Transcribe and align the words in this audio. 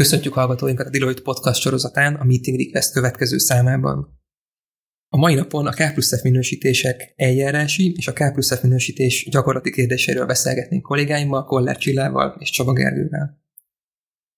Köszöntjük 0.00 0.34
hallgatóinkat 0.34 0.86
a 0.86 0.90
Deloitte 0.90 1.22
Podcast 1.22 1.60
sorozatán 1.60 2.14
a 2.14 2.24
Meeting 2.24 2.58
Request 2.58 2.92
következő 2.92 3.38
számában. 3.38 4.20
A 5.08 5.16
mai 5.16 5.34
napon 5.34 5.66
a 5.66 5.70
K 5.70 5.92
plusz 5.92 6.20
F 6.20 6.22
minősítések 6.22 7.12
eljárási 7.16 7.94
és 7.96 8.08
a 8.08 8.12
K 8.12 8.32
plusz 8.32 8.58
F 8.58 8.62
minősítés 8.62 9.28
gyakorlati 9.30 9.70
kérdéseiről 9.70 10.26
beszélgetnénk 10.26 10.82
kollégáimmal, 10.82 11.44
Koller 11.44 11.76
Csillával 11.76 12.36
és 12.38 12.50
Csaba 12.50 12.72
Gergővel. 12.72 13.42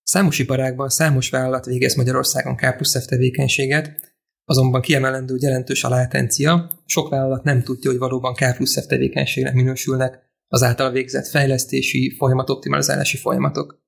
Számos 0.02 0.38
iparágban 0.38 0.88
számos 0.88 1.30
vállalat 1.30 1.64
végez 1.64 1.94
Magyarországon 1.94 2.56
K 2.56 2.74
plusz 2.74 3.02
F 3.02 3.04
tevékenységet, 3.04 4.14
azonban 4.44 4.80
kiemelendő 4.80 5.36
jelentős 5.38 5.84
a 5.84 5.88
látencia, 5.88 6.70
sok 6.86 7.08
vállalat 7.08 7.44
nem 7.44 7.62
tudja, 7.62 7.90
hogy 7.90 7.98
valóban 7.98 8.34
K 8.34 8.56
plusz 8.56 8.80
F 8.80 8.86
tevékenységnek 8.86 9.54
minősülnek 9.54 10.30
az 10.46 10.62
által 10.62 10.90
végzett 10.90 11.26
fejlesztési, 11.26 12.14
folyamatoptimalizálási 12.18 13.16
folyamatok. 13.16 13.81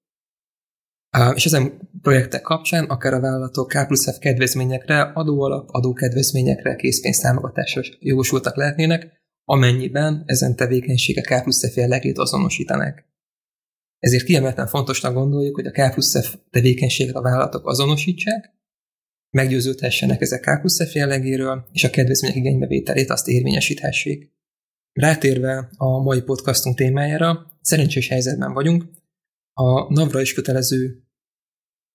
És 1.35 1.45
ezen 1.45 1.89
projektek 2.03 2.43
kapcsán 2.43 2.85
akár 2.85 3.15
a 3.15 3.21
vállalatok 3.21 3.69
K 3.69 3.87
plusz 3.87 4.15
F 4.15 4.19
kedvezményekre, 4.19 5.01
adóalap, 5.01 5.69
adókedvezményekre, 5.71 6.77
készpénztámogatásra 6.77 7.83
jogosultak 7.99 8.57
lehetnének, 8.57 9.23
amennyiben 9.45 10.23
ezen 10.27 10.57
tevékenységek 10.57 11.25
K 11.25 11.43
plusz 11.43 11.73
F 11.73 11.77
jellegét 11.77 12.19
azonosítanak. 12.19 13.05
Ezért 13.99 14.25
kiemelten 14.25 14.67
fontosnak 14.67 15.15
gondoljuk, 15.15 15.55
hogy 15.55 15.67
a 15.67 15.71
K 15.71 15.93
plusz 15.93 16.27
F 16.27 16.37
tevékenységet 16.51 17.15
a 17.15 17.23
vállalatok 17.23 17.67
azonosítsák, 17.67 18.53
meggyőződhessenek 19.31 20.21
ezek 20.21 20.41
K 20.41 20.61
plusz 20.61 20.89
F 20.91 20.95
jellegéről, 20.95 21.67
és 21.73 21.85
a 21.85 21.91
kedvezmények 21.91 22.37
igénybevételét 22.37 23.11
azt 23.11 23.29
érvényesíthessék. 23.29 24.33
Rátérve 24.93 25.69
a 25.77 26.03
mai 26.03 26.23
podcastunk 26.23 26.77
témájára, 26.77 27.47
szerencsés 27.61 28.09
helyzetben 28.09 28.53
vagyunk, 28.53 28.85
a 29.53 29.93
NAVRA 29.93 30.21
is 30.21 30.35
kötelező 30.35 31.04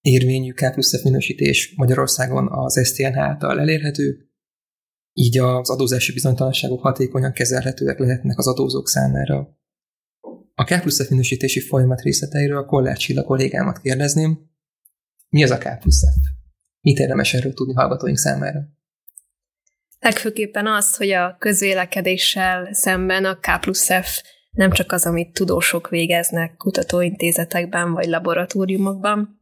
érvényű 0.01 0.51
K 0.51 0.75
minősítés 1.03 1.73
Magyarországon 1.75 2.47
az 2.51 2.87
STNH 2.87 3.17
által 3.17 3.59
elérhető, 3.59 4.29
így 5.13 5.37
az 5.37 5.69
adózási 5.69 6.13
bizonytalanságok 6.13 6.81
hatékonyan 6.81 7.31
kezelhetőek 7.31 7.99
lehetnek 7.99 8.37
az 8.37 8.47
adózók 8.47 8.87
számára. 8.87 9.57
A 10.55 10.63
K 10.63 11.09
minősítési 11.09 11.59
folyamat 11.59 12.01
részleteiről 12.01 12.57
a 12.57 12.65
Kollár 12.65 12.97
Csilla 12.97 13.23
kollégámat 13.23 13.79
kérdezném. 13.79 14.49
Mi 15.29 15.43
az 15.43 15.51
a 15.51 15.57
K 15.57 15.79
plusz 15.79 15.99
F? 15.99 16.27
Mit 16.81 16.97
érdemes 16.99 17.33
erről 17.33 17.53
tudni 17.53 17.73
hallgatóink 17.73 18.17
számára? 18.17 18.59
Legfőképpen 19.99 20.67
az, 20.67 20.95
hogy 20.95 21.11
a 21.11 21.35
közvélekedéssel 21.39 22.73
szemben 22.73 23.25
a 23.25 23.39
K 23.39 23.47
nem 24.51 24.71
csak 24.71 24.91
az, 24.91 25.05
amit 25.05 25.33
tudósok 25.33 25.89
végeznek 25.89 26.55
kutatóintézetekben 26.57 27.93
vagy 27.93 28.07
laboratóriumokban, 28.07 29.38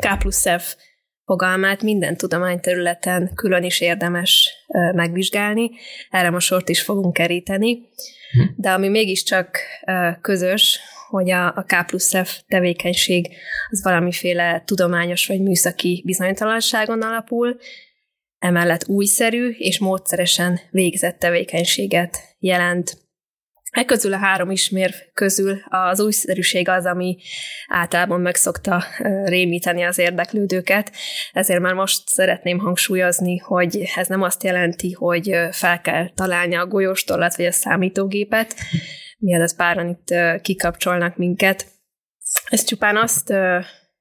K 0.00 0.18
plusz 0.18 0.48
F 0.58 0.76
fogalmát 1.24 1.82
minden 1.82 2.16
tudományterületen 2.16 3.30
külön 3.34 3.62
is 3.62 3.80
érdemes 3.80 4.50
megvizsgálni, 4.92 5.70
erre 6.10 6.30
most 6.30 6.46
sort 6.46 6.68
is 6.68 6.82
fogunk 6.82 7.12
keríteni, 7.12 7.78
hm. 8.32 8.42
de 8.56 8.70
ami 8.70 8.88
mégiscsak 8.88 9.58
közös, 10.20 10.80
hogy 11.08 11.30
a, 11.30 11.46
a 11.46 11.64
K 11.66 11.86
plusz 11.86 12.16
F 12.24 12.40
tevékenység 12.48 13.28
az 13.70 13.82
valamiféle 13.82 14.62
tudományos 14.64 15.26
vagy 15.26 15.40
műszaki 15.40 16.02
bizonytalanságon 16.06 17.02
alapul, 17.02 17.56
emellett 18.38 18.88
újszerű 18.88 19.48
és 19.58 19.78
módszeresen 19.78 20.60
végzett 20.70 21.18
tevékenységet 21.18 22.18
jelent. 22.38 23.01
E 23.72 23.84
közül 23.84 24.12
a 24.12 24.16
három 24.16 24.50
ismér 24.50 24.94
közül 25.14 25.58
az 25.68 26.00
újszerűség 26.00 26.68
az, 26.68 26.84
ami 26.84 27.16
általában 27.68 28.20
meg 28.20 28.34
szokta 28.34 28.84
rémíteni 29.24 29.82
az 29.82 29.98
érdeklődőket, 29.98 30.92
ezért 31.32 31.60
már 31.60 31.74
most 31.74 32.08
szeretném 32.08 32.58
hangsúlyozni, 32.58 33.38
hogy 33.38 33.82
ez 33.94 34.08
nem 34.08 34.22
azt 34.22 34.42
jelenti, 34.42 34.92
hogy 34.92 35.36
fel 35.50 35.80
kell 35.80 36.10
találni 36.14 36.54
a 36.54 36.66
golyóstollat 36.66 37.36
vagy 37.36 37.46
a 37.46 37.52
számítógépet, 37.52 38.54
mielőtt 39.18 39.56
páran 39.56 39.88
itt 39.88 40.40
kikapcsolnak 40.42 41.16
minket. 41.16 41.66
Ez 42.44 42.64
csupán 42.64 42.96
azt 42.96 43.32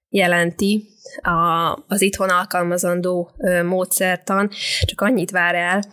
jelenti, 0.10 0.88
a, 1.22 1.74
az 1.88 2.02
itthon 2.02 2.30
alkalmazandó 2.30 3.32
módszertan, 3.66 4.50
csak 4.86 5.02
annyit 5.02 5.32
vár 5.32 5.56
el, 5.56 5.84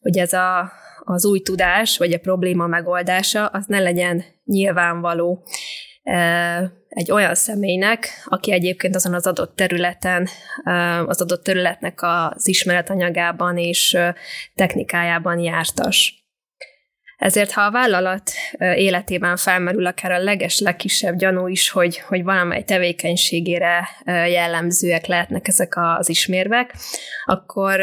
hogy 0.00 0.18
ez 0.18 0.32
a 0.32 0.72
az 1.10 1.24
új 1.24 1.40
tudás, 1.40 1.98
vagy 1.98 2.12
a 2.12 2.18
probléma 2.18 2.66
megoldása, 2.66 3.46
az 3.46 3.64
ne 3.66 3.78
legyen 3.78 4.24
nyilvánvaló 4.44 5.42
egy 6.88 7.10
olyan 7.10 7.34
személynek, 7.34 8.08
aki 8.24 8.52
egyébként 8.52 8.94
azon 8.94 9.14
az 9.14 9.26
adott 9.26 9.56
területen, 9.56 10.28
az 11.06 11.20
adott 11.20 11.44
területnek 11.44 11.98
az 12.02 12.48
ismeretanyagában 12.48 13.58
és 13.58 13.96
technikájában 14.54 15.38
jártas. 15.38 16.17
Ezért, 17.18 17.50
ha 17.50 17.60
a 17.60 17.70
vállalat 17.70 18.30
életében 18.58 19.36
felmerül 19.36 19.86
akár 19.86 20.10
a 20.10 20.18
leges, 20.18 20.58
legkisebb 20.58 21.16
gyanú 21.16 21.46
is, 21.46 21.70
hogy, 21.70 21.98
hogy 21.98 22.22
valamely 22.22 22.62
tevékenységére 22.62 23.88
jellemzőek 24.04 25.06
lehetnek 25.06 25.48
ezek 25.48 25.72
az 25.76 26.08
ismérvek, 26.08 26.74
akkor, 27.24 27.80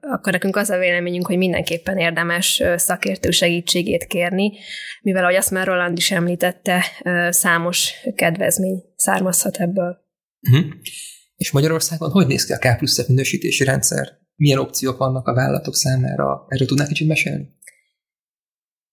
akkor 0.00 0.32
nekünk 0.32 0.56
az 0.56 0.70
a 0.70 0.78
véleményünk, 0.78 1.26
hogy 1.26 1.36
mindenképpen 1.36 1.98
érdemes 1.98 2.62
szakértő 2.76 3.30
segítségét 3.30 4.04
kérni, 4.04 4.52
mivel, 5.02 5.22
ahogy 5.22 5.36
azt 5.36 5.50
már 5.50 5.66
Roland 5.66 5.98
is 5.98 6.10
említette, 6.10 6.84
számos 7.30 7.92
kedvezmény 8.14 8.82
származhat 8.96 9.56
ebből. 9.56 9.96
Uh-huh. 10.50 10.72
És 11.36 11.50
Magyarországon 11.50 12.10
hogy 12.10 12.26
néz 12.26 12.44
ki 12.44 12.52
a 12.52 12.58
K 12.58 12.76
plusz 12.76 13.06
minősítési 13.06 13.64
rendszer? 13.64 14.20
Milyen 14.36 14.58
opciók 14.58 14.98
vannak 14.98 15.26
a 15.26 15.34
vállalatok 15.34 15.74
számára? 15.74 16.44
Erről 16.48 16.66
tudnál 16.66 16.86
kicsit 16.86 17.08
mesélni? 17.08 17.48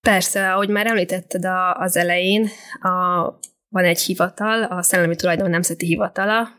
Persze, 0.02 0.54
ahogy 0.54 0.70
már 0.70 0.88
említetted 0.88 1.46
a, 1.46 1.76
az 1.76 1.98
elején, 1.98 2.50
a, 2.82 3.24
van 3.70 3.84
egy 3.84 4.02
hivatal, 4.02 4.64
a 4.64 4.84
Szellemi 4.84 5.16
Tulajdon 5.16 5.50
Nemzeti 5.50 5.86
Hivatala, 5.86 6.58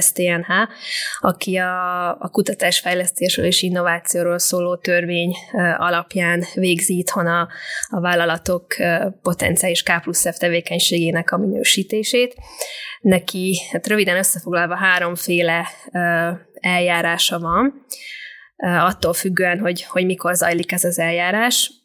STNH, 0.00 0.48
aki 1.18 1.56
a, 1.56 2.10
a 2.10 2.28
kutatásfejlesztésről 2.28 3.46
és 3.46 3.62
innovációról 3.62 4.38
szóló 4.38 4.76
törvény 4.76 5.36
alapján 5.76 6.44
végzi 6.54 6.98
itthon 6.98 7.26
a, 7.26 7.48
a 7.88 8.00
vállalatok 8.00 8.66
potenciális 9.22 9.82
K 9.82 10.00
plusz 10.02 10.30
F 10.34 10.36
tevékenységének 10.36 11.32
a 11.32 11.36
minősítését. 11.36 12.34
Neki, 13.00 13.58
hát 13.72 13.86
röviden 13.86 14.16
összefoglalva 14.16 14.76
háromféle 14.76 15.66
eljárása 16.52 17.38
van, 17.38 17.84
attól 18.56 19.12
függően, 19.12 19.58
hogy, 19.58 19.82
hogy 19.82 20.04
mikor 20.04 20.34
zajlik 20.34 20.72
ez 20.72 20.84
az 20.84 20.98
eljárás 20.98 21.79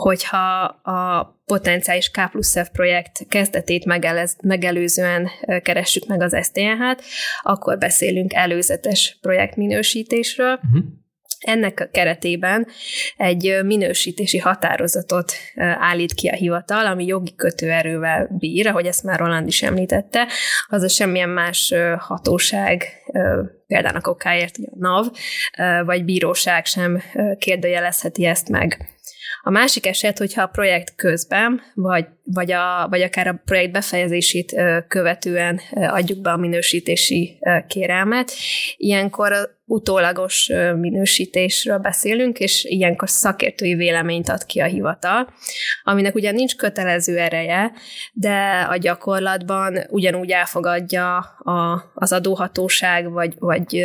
hogyha 0.00 0.62
a 0.82 1.24
potenciális 1.46 2.10
K 2.10 2.30
plusz 2.30 2.58
F 2.62 2.68
projekt 2.72 3.26
kezdetét 3.28 3.84
megelez, 3.84 4.36
megelőzően 4.42 5.28
keressük 5.62 6.06
meg 6.06 6.22
az 6.22 6.36
STNH-t, 6.42 7.02
akkor 7.42 7.78
beszélünk 7.78 8.32
előzetes 8.32 9.18
projektminősítésről. 9.20 10.52
Uh-huh. 10.54 10.84
Ennek 11.40 11.80
a 11.80 11.88
keretében 11.92 12.66
egy 13.16 13.58
minősítési 13.64 14.38
határozatot 14.38 15.32
állít 15.56 16.14
ki 16.14 16.28
a 16.28 16.34
hivatal, 16.34 16.86
ami 16.86 17.06
jogi 17.06 17.34
kötőerővel 17.34 18.28
bír, 18.38 18.66
ahogy 18.66 18.86
ezt 18.86 19.02
már 19.02 19.18
Roland 19.18 19.46
is 19.46 19.62
említette, 19.62 20.28
az 20.68 20.82
a 20.82 20.88
semmilyen 20.88 21.28
más 21.28 21.74
hatóság, 21.98 22.84
például 23.66 23.96
a 23.96 24.00
kokáért, 24.00 24.56
a 24.56 24.76
NAV, 24.78 25.06
vagy 25.84 26.04
bíróság 26.04 26.66
sem 26.66 27.02
kérdőjelezheti 27.38 28.24
ezt 28.24 28.48
meg. 28.48 28.93
A 29.46 29.50
másik 29.50 29.86
eset, 29.86 30.18
hogyha 30.18 30.42
a 30.42 30.46
projekt 30.46 30.94
közben, 30.96 31.60
vagy, 31.74 32.06
vagy, 32.24 32.52
a, 32.52 32.86
vagy 32.90 33.02
akár 33.02 33.26
a 33.26 33.40
projekt 33.44 33.72
befejezését 33.72 34.54
követően 34.88 35.60
adjuk 35.72 36.18
be 36.18 36.30
a 36.30 36.36
minősítési 36.36 37.38
kérelmet, 37.68 38.32
ilyenkor 38.76 39.56
utólagos 39.66 40.50
minősítésről 40.76 41.78
beszélünk, 41.78 42.38
és 42.38 42.64
ilyenkor 42.64 43.08
szakértői 43.08 43.74
véleményt 43.74 44.28
ad 44.28 44.44
ki 44.44 44.60
a 44.60 44.64
hivatal, 44.64 45.32
aminek 45.82 46.14
ugyan 46.14 46.34
nincs 46.34 46.56
kötelező 46.56 47.18
ereje, 47.18 47.72
de 48.12 48.66
a 48.70 48.76
gyakorlatban 48.76 49.78
ugyanúgy 49.88 50.30
elfogadja 50.30 51.16
a, 51.38 51.90
az 51.94 52.12
adóhatóság, 52.12 53.10
vagy, 53.10 53.34
vagy 53.38 53.84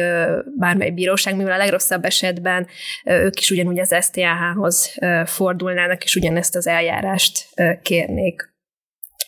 bármely 0.57 0.91
bíróság, 0.91 1.35
mivel 1.35 1.53
a 1.53 1.57
legrosszabb 1.57 2.05
esetben 2.05 2.67
ők 3.05 3.39
is 3.39 3.49
ugyanúgy 3.49 3.79
az 3.79 3.95
STH-hoz 4.01 4.93
fordulnának, 5.25 6.03
és 6.03 6.15
ugyanezt 6.15 6.55
az 6.55 6.67
eljárást 6.67 7.47
kérnék. 7.81 8.47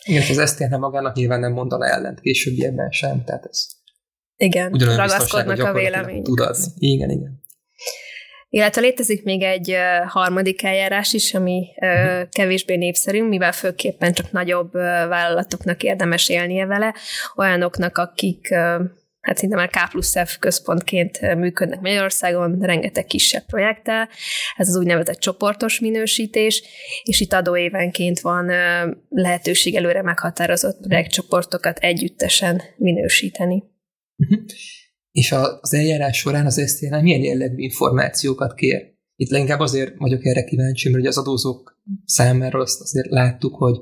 Igen, 0.04 0.22
az 0.38 0.50
STH 0.50 0.78
magának 0.78 1.16
nyilván 1.16 1.40
nem 1.40 1.52
mondaná 1.52 1.86
ellent 1.86 2.20
későbbiekben 2.20 2.90
sem, 2.90 3.24
tehát 3.24 3.44
ez 3.44 3.66
igen, 4.42 4.72
Ugyanolyan 4.72 5.00
ragaszkodnak 5.00 5.62
a 5.62 5.72
vélemény. 5.72 6.22
Tud 6.22 6.40
adni. 6.40 6.64
Igen, 6.78 7.10
igen. 7.10 7.40
Illetve 8.48 8.80
létezik 8.80 9.24
még 9.24 9.42
egy 9.42 9.76
harmadik 10.06 10.62
eljárás 10.62 11.12
is, 11.12 11.34
ami 11.34 11.66
uh-huh. 11.76 12.28
kevésbé 12.28 12.76
népszerű, 12.76 13.22
mivel 13.22 13.52
főképpen 13.52 14.12
csak 14.12 14.32
nagyobb 14.32 14.72
vállalatoknak 15.08 15.82
érdemes 15.82 16.28
élnie 16.28 16.66
vele, 16.66 16.94
olyanoknak, 17.36 17.98
akik 17.98 18.54
hát 19.20 19.36
szinte 19.36 19.56
már 19.56 19.68
K 19.68 19.90
plusz 19.90 20.18
F 20.24 20.38
központként 20.38 21.34
működnek 21.34 21.80
Magyarországon, 21.80 22.58
rengeteg 22.60 23.04
kisebb 23.04 23.44
projekttel. 23.46 24.08
Ez 24.56 24.68
az 24.68 24.76
úgynevezett 24.76 25.18
csoportos 25.18 25.80
minősítés, 25.80 26.62
és 27.02 27.20
itt 27.20 27.32
adóévenként 27.32 28.20
van 28.20 28.50
lehetőség 29.08 29.74
előre 29.74 30.02
meghatározott 30.02 30.80
projektcsoportokat 30.86 31.78
együttesen 31.78 32.62
minősíteni. 32.76 33.71
Uh-huh. 34.16 34.44
És 35.10 35.32
az 35.32 35.74
eljárás 35.74 36.18
során 36.18 36.46
az 36.46 36.62
SZTN 36.66 37.02
milyen 37.02 37.22
jellegű 37.22 37.56
információkat 37.56 38.54
kér? 38.54 38.92
Itt 39.16 39.30
leginkább 39.30 39.60
azért 39.60 39.96
vagyok 39.98 40.24
erre 40.24 40.44
kíváncsi, 40.44 40.90
mert 40.90 41.06
az 41.06 41.18
adózók 41.18 41.82
számára 42.04 42.60
azt 42.60 42.80
azért 42.80 43.10
láttuk, 43.10 43.54
hogy 43.54 43.76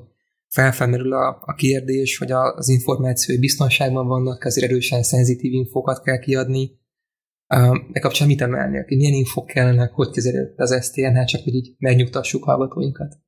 felfelmerül 0.49 1.13
a, 1.13 1.43
a 1.47 1.55
kérdés, 1.55 2.19
hogy 2.19 2.31
az 2.33 2.69
információi 2.69 3.39
biztonságban 3.39 4.07
vannak, 4.07 4.45
azért 4.45 4.71
erősen 4.71 5.03
szenzitív 5.03 5.53
infokat 5.53 6.03
kell 6.03 6.19
kiadni. 6.19 6.79
E 7.93 8.01
kapcsán 8.01 8.27
mit 8.27 8.41
emelnél? 8.41 8.85
Milyen 8.87 9.13
infok 9.13 9.47
kellenek, 9.47 9.93
hogy 9.93 10.11
kezelő 10.11 10.55
az 10.57 10.85
STN, 10.85 11.25
csak 11.25 11.43
hogy 11.43 11.55
így 11.55 11.75
megnyugtassuk 11.79 12.45
hallgatóinkat? 12.45 13.19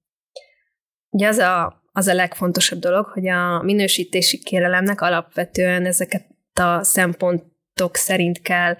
Ugye 1.08 1.26
az 1.26 1.38
a, 1.38 1.82
az 1.92 2.06
a 2.06 2.14
legfontosabb 2.14 2.78
dolog, 2.78 3.06
hogy 3.06 3.28
a 3.28 3.62
minősítési 3.62 4.38
kérelemnek 4.38 5.00
alapvetően 5.00 5.86
ezeket 5.86 6.31
a 6.62 6.84
szempont 6.84 7.50
szerint 7.92 8.42
kell 8.42 8.76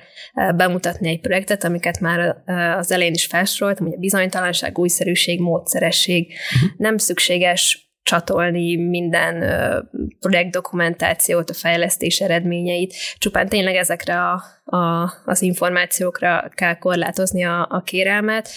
bemutatni 0.57 1.09
egy 1.09 1.21
projektet, 1.21 1.65
amiket 1.65 2.01
már 2.01 2.43
az 2.79 2.93
elején 2.93 3.13
is 3.13 3.27
felsoroltam, 3.27 3.87
hogy 3.87 3.95
a 3.95 3.99
bizonytalanság, 3.99 4.79
újszerűség, 4.79 5.41
módszeresség. 5.41 6.33
Uh-huh. 6.55 6.71
Nem 6.77 6.99
szükséges 6.99 7.93
csatolni 8.03 8.77
minden 8.77 9.45
projektdokumentációt, 10.21 11.51
a 11.51 11.55
fejlesztés 11.55 12.21
eredményeit, 12.21 12.95
csupán 13.19 13.49
tényleg 13.49 13.75
ezekre 13.75 14.21
a, 14.21 14.43
a, 14.77 15.13
az 15.25 15.43
információkra 15.43 16.51
kell 16.55 16.75
korlátozni 16.75 17.45
a, 17.45 17.67
a 17.71 17.83
kérelmet, 17.83 18.49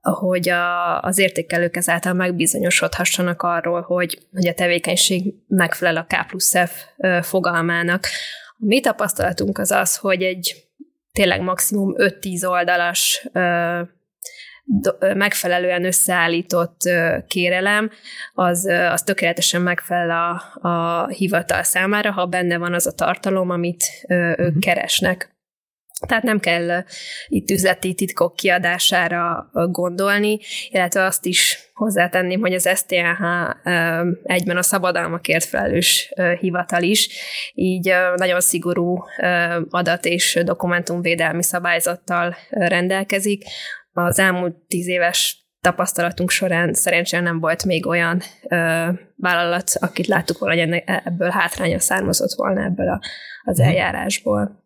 hogy 0.00 0.48
a, 0.48 1.00
az 1.00 1.18
értékelők 1.18 1.76
ezáltal 1.76 2.12
megbizonyosodhassanak 2.12 3.42
arról, 3.42 3.80
hogy, 3.80 4.18
hogy 4.32 4.46
a 4.46 4.54
tevékenység 4.54 5.34
megfelel 5.48 5.96
a 5.96 6.06
K 6.08 6.26
plusz 6.26 6.54
F 6.66 6.86
fogalmának. 7.22 8.06
A 8.58 8.64
mi 8.66 8.80
tapasztalatunk 8.80 9.58
az 9.58 9.70
az, 9.70 9.96
hogy 9.96 10.22
egy 10.22 10.68
tényleg 11.12 11.40
maximum 11.40 11.94
5-10 11.96 12.48
oldalas 12.48 13.28
megfelelően 15.14 15.84
összeállított 15.84 16.80
kérelem, 17.26 17.90
az, 18.34 18.64
az 18.90 19.02
tökéletesen 19.02 19.62
megfelel 19.62 20.10
a, 20.10 20.68
a 20.68 21.06
hivatal 21.08 21.62
számára, 21.62 22.12
ha 22.12 22.26
benne 22.26 22.58
van 22.58 22.74
az 22.74 22.86
a 22.86 22.92
tartalom, 22.92 23.50
amit 23.50 23.84
ők 24.08 24.38
uh-huh. 24.38 24.58
keresnek. 24.58 25.33
Tehát 26.06 26.22
nem 26.22 26.40
kell 26.40 26.84
itt 27.28 27.50
üzleti 27.50 27.94
titkok 27.94 28.36
kiadására 28.36 29.50
gondolni, 29.52 30.38
illetve 30.68 31.04
azt 31.04 31.26
is 31.26 31.70
hozzátenném, 31.74 32.40
hogy 32.40 32.54
az 32.54 32.68
STNH 32.74 33.24
egyben 34.22 34.56
a 34.56 34.62
szabadalmakért 34.62 35.44
felelős 35.44 36.12
hivatal 36.40 36.82
is, 36.82 37.08
így 37.54 37.92
nagyon 38.16 38.40
szigorú 38.40 39.04
adat 39.70 40.04
és 40.04 40.40
dokumentumvédelmi 40.44 41.42
szabályzattal 41.42 42.36
rendelkezik, 42.50 43.44
az 43.92 44.18
elmúlt 44.18 44.54
tíz 44.54 44.88
éves 44.88 45.46
tapasztalatunk 45.60 46.30
során 46.30 46.74
szerencsére 46.74 47.22
nem 47.22 47.40
volt 47.40 47.64
még 47.64 47.86
olyan 47.86 48.22
ö, 48.48 48.88
vállalat, 49.16 49.70
akit 49.80 50.06
láttuk 50.06 50.38
volna, 50.38 50.62
hogy 50.62 50.82
ebből 50.86 51.28
hátránya 51.28 51.78
származott 51.78 52.32
volna 52.36 52.64
ebből 52.64 52.88
a, 52.88 53.00
az 53.44 53.58
mhm. 53.58 53.68
eljárásból. 53.68 54.63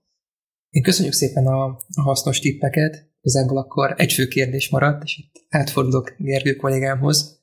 Én 0.71 0.83
köszönjük 0.83 1.15
szépen 1.15 1.47
a, 1.47 1.65
a 1.95 2.01
hasznos 2.03 2.41
tippeket. 2.41 3.11
Igazából 3.21 3.59
akkor 3.59 3.95
egy 3.97 4.13
fő 4.13 4.29
kérdés 4.29 4.69
maradt, 4.69 5.03
és 5.03 5.19
itt 5.19 5.47
átfordulok 5.49 6.15
Gergő 6.19 6.55
kollégámhoz. 6.55 7.43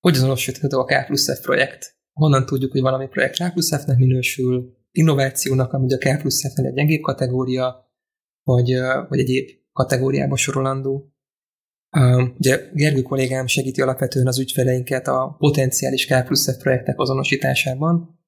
Hogy 0.00 0.14
azonosítható 0.14 0.80
a 0.80 0.84
K 0.84 1.06
plusz 1.06 1.38
F 1.38 1.42
projekt? 1.42 1.96
Honnan 2.12 2.46
tudjuk, 2.46 2.72
hogy 2.72 2.80
valami 2.80 3.06
projekt 3.06 3.38
K 3.38 3.52
plusz 3.52 3.82
F-nek 3.82 3.96
minősül, 3.96 4.76
innovációnak, 4.90 5.72
ami 5.72 5.92
a 5.92 5.98
K 5.98 6.20
plusz 6.20 6.52
F-nek 6.52 6.66
egy 6.66 6.74
gyengébb 6.74 7.00
kategória, 7.00 7.92
vagy, 8.42 8.74
vagy 9.08 9.18
egyéb 9.18 9.48
kategóriába 9.72 10.36
sorolandó. 10.36 11.12
Ugye 12.38 12.70
Gergő 12.72 13.02
kollégám 13.02 13.46
segíti 13.46 13.80
alapvetően 13.80 14.26
az 14.26 14.38
ügyfeleinket 14.38 15.06
a 15.06 15.36
potenciális 15.38 16.06
K 16.06 16.24
plusz 16.24 16.56
F 16.56 16.62
projektek 16.62 16.98
azonosításában. 16.98 18.20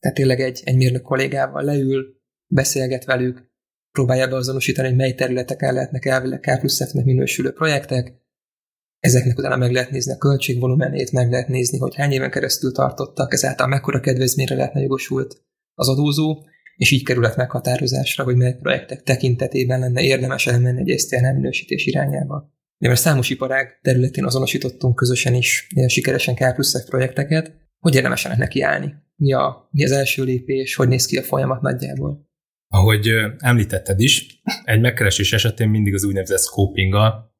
Tehát 0.00 0.16
tényleg 0.16 0.40
egy, 0.40 0.60
egy 0.64 0.76
mérnök 0.76 1.02
kollégával 1.02 1.62
leül, 1.62 2.19
beszélget 2.50 3.04
velük, 3.04 3.50
próbálja 3.92 4.28
beazonosítani, 4.28 4.88
hogy 4.88 4.96
mely 4.96 5.14
területeken 5.14 5.74
lehetnek 5.74 6.04
elvileg 6.04 6.40
K 6.40 6.58
plusz 6.58 6.88
F-nek 6.88 7.04
minősülő 7.04 7.52
projektek, 7.52 8.20
ezeknek 8.98 9.38
utána 9.38 9.56
meg 9.56 9.72
lehet 9.72 9.90
nézni 9.90 10.12
a 10.12 10.18
költségvolumenét, 10.18 11.12
meg 11.12 11.30
lehet 11.30 11.48
nézni, 11.48 11.78
hogy 11.78 11.94
hány 11.94 12.12
éven 12.12 12.30
keresztül 12.30 12.72
tartottak, 12.72 13.32
ezáltal 13.32 13.66
mekkora 13.66 14.00
kedvezményre 14.00 14.54
lehetne 14.54 14.80
jogosult 14.80 15.42
az 15.74 15.88
adózó, 15.88 16.44
és 16.76 16.90
így 16.90 17.04
kerület 17.04 17.36
meghatározásra, 17.36 18.24
hogy 18.24 18.36
mely 18.36 18.54
projektek 18.54 19.02
tekintetében 19.02 19.80
lenne 19.80 20.02
érdemes 20.02 20.46
elmenni 20.46 20.90
egy 20.90 20.98
STN 20.98 21.34
minősítés 21.34 21.86
irányába. 21.86 22.52
De 22.78 22.88
mert 22.88 23.00
számos 23.00 23.30
iparág 23.30 23.78
területén 23.82 24.24
azonosítottunk 24.24 24.94
közösen 24.94 25.34
is 25.34 25.66
sikeresen 25.86 26.34
K 26.34 26.54
plusz 26.54 26.84
projekteket, 26.84 27.52
hogy 27.78 27.94
érdemes 27.94 28.24
ennek 28.24 28.38
nekiállni? 28.38 28.94
Mi, 29.16 29.32
a, 29.32 29.68
mi 29.70 29.84
az 29.84 29.92
első 29.92 30.24
lépés, 30.24 30.74
hogy 30.74 30.88
néz 30.88 31.06
ki 31.06 31.16
a 31.16 31.22
folyamat 31.22 31.60
nagyjából? 31.60 32.29
Ahogy 32.72 33.10
említetted 33.38 34.00
is, 34.00 34.40
egy 34.64 34.80
megkeresés 34.80 35.32
esetén 35.32 35.68
mindig 35.68 35.94
az 35.94 36.04
úgynevezett 36.04 36.40
scopinggal, 36.40 37.34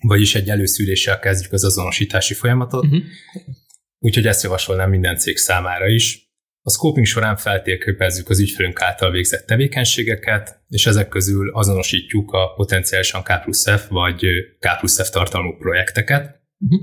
vagyis 0.00 0.34
egy 0.34 0.48
előszűréssel 0.48 1.18
kezdjük 1.18 1.52
az 1.52 1.64
azonosítási 1.64 2.34
folyamatot, 2.34 2.84
uh-huh. 2.84 3.02
úgyhogy 3.98 4.26
ezt 4.26 4.42
javasolnám 4.42 4.90
minden 4.90 5.16
cég 5.16 5.36
számára 5.36 5.88
is. 5.88 6.30
A 6.62 6.70
scoping 6.70 7.06
során 7.06 7.36
feltérképezzük 7.36 8.28
az 8.28 8.40
ügyfelünk 8.40 8.80
által 8.80 9.10
végzett 9.10 9.46
tevékenységeket, 9.46 10.62
és 10.68 10.86
ezek 10.86 11.08
közül 11.08 11.50
azonosítjuk 11.54 12.32
a 12.32 12.52
potenciálisan 12.54 13.22
K 13.22 13.42
plusz 13.42 13.70
F 13.70 13.88
vagy 13.88 14.24
K 14.58 14.78
plusz 14.78 15.02
F 15.02 15.10
tartalmú 15.10 15.56
projekteket. 15.56 16.40
Uh-huh. 16.58 16.80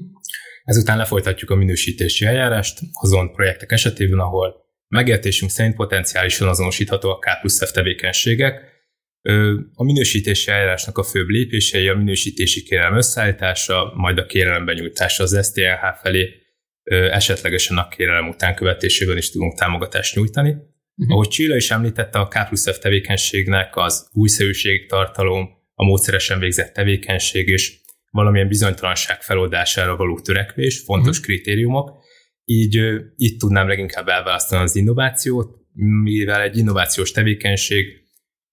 Ezután 0.63 0.97
lefolytatjuk 0.97 1.49
a 1.49 1.55
minősítési 1.55 2.25
eljárást 2.25 2.79
azon 2.91 3.31
projektek 3.31 3.71
esetében, 3.71 4.19
ahol 4.19 4.68
megértésünk 4.89 5.51
szerint 5.51 5.75
potenciálisan 5.75 6.47
azonosítható 6.47 7.09
a 7.09 7.19
K 7.19 7.25
plusz 7.39 7.69
F 7.69 7.71
tevékenységek. 7.71 8.77
A 9.73 9.83
minősítési 9.83 10.51
eljárásnak 10.51 10.97
a 10.97 11.03
főbb 11.03 11.27
lépései 11.27 11.87
a 11.87 11.95
minősítési 11.95 12.63
kérelem 12.63 12.95
összeállítása, 12.97 13.93
majd 13.95 14.17
a 14.17 14.25
kérelem 14.25 14.65
benyújtása 14.65 15.23
az 15.23 15.45
STLH 15.45 16.01
felé, 16.01 16.29
esetlegesen 16.89 17.77
a 17.77 17.87
kérelem 17.87 18.27
után 18.27 18.55
követésében 18.55 19.17
is 19.17 19.31
tudunk 19.31 19.57
támogatást 19.57 20.15
nyújtani. 20.15 20.49
Uh-huh. 20.49 21.15
Ahogy 21.15 21.27
Csilla 21.27 21.55
is 21.55 21.71
említette, 21.71 22.19
a 22.19 22.27
K 22.27 22.47
plusz 22.47 22.71
F 22.71 22.79
tevékenységnek 22.79 23.75
az 23.75 24.09
újszerűség 24.13 24.87
tartalom, 24.87 25.49
a 25.73 25.85
módszeresen 25.85 26.39
végzett 26.39 26.73
tevékenység 26.73 27.47
és 27.47 27.77
valamilyen 28.11 28.47
bizonytalanság 28.47 29.21
feloldására 29.21 29.95
való 29.95 30.19
törekvés, 30.19 30.79
fontos 30.79 31.19
uh-huh. 31.19 31.25
kritériumok. 31.25 32.07
Így 32.51 32.79
itt 33.15 33.39
tudnám 33.39 33.67
leginkább 33.67 34.07
elválasztani 34.07 34.63
az 34.63 34.75
innovációt, 34.75 35.55
mivel 36.03 36.41
egy 36.41 36.57
innovációs 36.57 37.11
tevékenység 37.11 37.85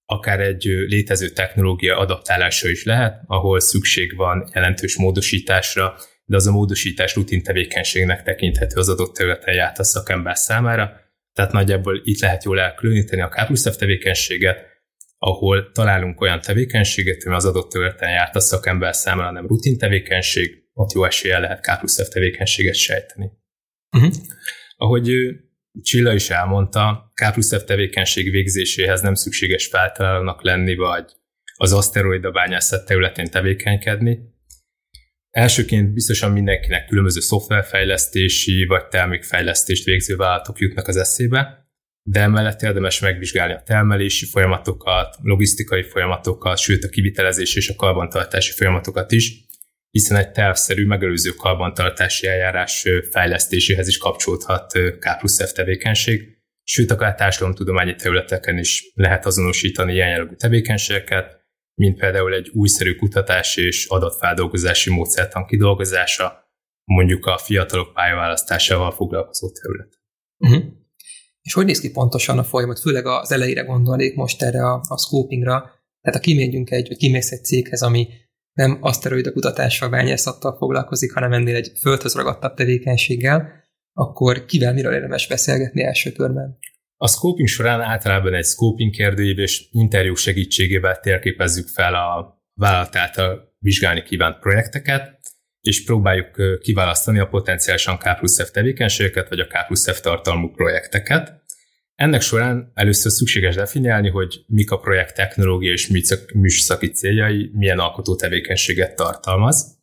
akár 0.04 0.40
egy 0.40 0.64
létező 0.64 1.28
technológia 1.28 1.98
adaptálása 1.98 2.68
is 2.68 2.84
lehet, 2.84 3.22
ahol 3.26 3.60
szükség 3.60 4.16
van 4.16 4.50
jelentős 4.54 4.96
módosításra, 4.96 5.94
de 6.24 6.36
az 6.36 6.46
a 6.46 6.50
módosítás 6.50 7.14
rutin 7.14 7.42
tevékenységnek 7.42 8.22
tekinthető 8.22 8.80
az 8.80 8.88
adott 8.88 9.14
területen 9.14 9.54
járt 9.54 9.78
a 9.78 9.84
szakember 9.84 10.36
számára, 10.36 11.00
tehát 11.32 11.52
nagyjából 11.52 12.00
itt 12.04 12.20
lehet 12.20 12.44
jól 12.44 12.60
elkülöníteni 12.60 13.22
a 13.22 13.28
K 13.28 13.76
tevékenységet, 13.76 14.64
ahol 15.18 15.70
találunk 15.72 16.20
olyan 16.20 16.40
tevékenységet, 16.40 17.22
ami 17.24 17.34
az 17.34 17.44
adott 17.44 17.70
területen 17.70 18.10
járt 18.10 18.34
a 18.36 18.40
szakember 18.40 18.94
számára 18.94 19.30
nem 19.30 19.46
rutin 19.46 19.78
tevékenység, 19.78 20.64
ott 20.72 20.92
jó 20.92 21.04
esélye 21.04 21.38
lehet 21.38 21.60
K 21.60 22.08
tevékenységet 22.08 22.74
sejteni. 22.74 23.30
Uh-huh. 23.92 24.12
Ahogy 24.76 25.12
Csilla 25.82 26.14
is 26.14 26.30
elmondta, 26.30 27.12
K 27.14 27.32
plusz 27.32 27.56
F 27.56 27.64
tevékenység 27.64 28.30
végzéséhez 28.30 29.00
nem 29.00 29.14
szükséges 29.14 29.66
feltalálónak 29.66 30.42
lenni, 30.42 30.74
vagy 30.74 31.04
az 31.56 31.72
aszteroida 31.72 32.30
bányászat 32.30 32.86
területén 32.86 33.30
tevékenykedni, 33.30 34.34
Elsőként 35.36 35.92
biztosan 35.92 36.32
mindenkinek 36.32 36.86
különböző 36.86 37.20
szoftverfejlesztési 37.20 38.64
vagy 38.64 38.86
termékfejlesztést 38.86 39.84
végző 39.84 40.16
vállalatok 40.16 40.58
jutnak 40.58 40.88
az 40.88 40.96
eszébe, 40.96 41.68
de 42.02 42.20
emellett 42.20 42.62
érdemes 42.62 43.00
megvizsgálni 43.00 43.52
a 43.52 43.62
termelési 43.62 44.26
folyamatokat, 44.26 45.16
logisztikai 45.22 45.82
folyamatokat, 45.82 46.58
sőt 46.58 46.84
a 46.84 46.88
kivitelezés 46.88 47.56
és 47.56 47.68
a 47.68 47.74
karbantartási 47.74 48.52
folyamatokat 48.52 49.12
is, 49.12 49.45
hiszen 49.96 50.16
egy 50.16 50.30
tervszerű 50.30 50.86
megelőző 50.86 51.30
karbantartási 51.30 52.26
eljárás 52.26 52.86
fejlesztéséhez 53.10 53.88
is 53.88 53.98
kapcsolódhat 53.98 54.72
K 54.98 55.18
plusz 55.18 55.48
F 55.48 55.52
tevékenység, 55.52 56.22
sőt 56.62 56.90
akár 56.90 57.14
társadalomtudományi 57.14 57.94
területeken 57.94 58.58
is 58.58 58.92
lehet 58.94 59.26
azonosítani 59.26 59.92
ilyen 59.92 60.08
jellegű 60.08 60.34
tevékenységeket, 60.34 61.44
mint 61.74 61.98
például 61.98 62.34
egy 62.34 62.48
újszerű 62.48 62.94
kutatás 62.94 63.56
és 63.56 63.86
adatfeldolgozási 63.86 64.90
módszertan 64.90 65.46
kidolgozása, 65.46 66.50
mondjuk 66.84 67.26
a 67.26 67.38
fiatalok 67.38 67.92
pályaválasztásával 67.92 68.92
foglalkozó 68.92 69.50
terület. 69.50 70.00
Uh-huh. 70.38 70.72
És 71.42 71.52
hogy 71.52 71.64
néz 71.64 71.80
ki 71.80 71.90
pontosan 71.90 72.38
a 72.38 72.44
folyamat? 72.44 72.80
Főleg 72.80 73.06
az 73.06 73.32
elejére 73.32 73.62
gondolnék 73.62 74.14
most 74.14 74.42
erre 74.42 74.64
a, 74.64 74.80
a 74.88 74.98
scopingra. 74.98 75.60
Tehát 76.00 76.18
ha 76.18 76.20
kimegyünk 76.20 76.70
egy, 76.70 76.88
vagy 76.88 76.96
kimész 76.96 77.30
egy 77.30 77.44
céghez, 77.44 77.82
ami 77.82 78.08
nem 78.56 78.78
aszteroida 78.80 79.32
kutatással, 79.32 79.88
bányászattal 79.88 80.56
foglalkozik, 80.56 81.12
hanem 81.12 81.32
ennél 81.32 81.54
egy 81.54 81.72
földhöz 81.80 82.14
ragadtabb 82.14 82.54
tevékenységgel, 82.54 83.64
akkor 83.92 84.44
kivel 84.44 84.72
miről 84.72 84.94
érdemes 84.94 85.28
beszélgetni 85.28 85.82
első 85.82 86.12
körben? 86.12 86.58
A 86.96 87.08
scoping 87.08 87.48
során 87.48 87.80
általában 87.80 88.34
egy 88.34 88.44
scoping 88.44 88.92
kérdőív 88.92 89.38
és 89.38 89.68
interjú 89.70 90.14
segítségével 90.14 91.00
térképezzük 91.00 91.68
fel 91.68 91.94
a 91.94 92.40
vállalat 92.54 92.96
által 92.96 93.54
vizsgálni 93.58 94.02
kívánt 94.02 94.38
projekteket, 94.38 95.20
és 95.60 95.84
próbáljuk 95.84 96.60
kiválasztani 96.60 97.18
a 97.18 97.28
potenciálisan 97.28 97.98
K 97.98 98.18
plusz 98.18 98.42
F 98.42 98.50
tevékenységeket, 98.50 99.28
vagy 99.28 99.40
a 99.40 99.46
K 99.46 99.66
plusz 99.66 99.90
F 99.90 100.00
tartalmú 100.00 100.50
projekteket. 100.50 101.44
Ennek 101.96 102.20
során 102.20 102.70
először 102.74 103.12
szükséges 103.12 103.54
definiálni, 103.54 104.08
hogy 104.08 104.44
mik 104.46 104.70
a 104.70 104.78
projekt 104.78 105.14
technológia 105.14 105.72
és 105.72 105.90
műszaki 106.34 106.90
céljai, 106.90 107.50
milyen 107.52 107.78
alkotó 107.78 108.16
tevékenységet 108.16 108.96
tartalmaz. 108.96 109.78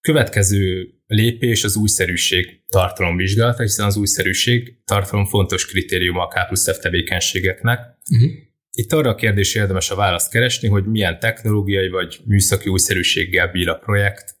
Következő 0.00 0.94
lépés 1.06 1.64
az 1.64 1.76
újszerűség 1.76 2.60
tartalomvizsgálata, 2.68 3.62
hiszen 3.62 3.86
az 3.86 3.96
újszerűség 3.96 4.82
tartalom 4.84 5.26
fontos 5.26 5.66
kritérium 5.66 6.18
a 6.18 6.28
K 6.28 6.46
plusz 6.46 6.76
F 6.76 6.78
tevékenységeknek. 6.78 7.78
Uh-huh. 8.10 8.30
Itt 8.70 8.92
arra 8.92 9.10
a 9.10 9.14
kérdés 9.14 9.54
érdemes 9.54 9.90
a 9.90 9.94
választ 9.94 10.30
keresni, 10.30 10.68
hogy 10.68 10.84
milyen 10.84 11.18
technológiai 11.18 11.88
vagy 11.88 12.20
műszaki 12.24 12.68
újszerűséggel 12.68 13.48
bír 13.48 13.68
a 13.68 13.74
projekt 13.74 14.36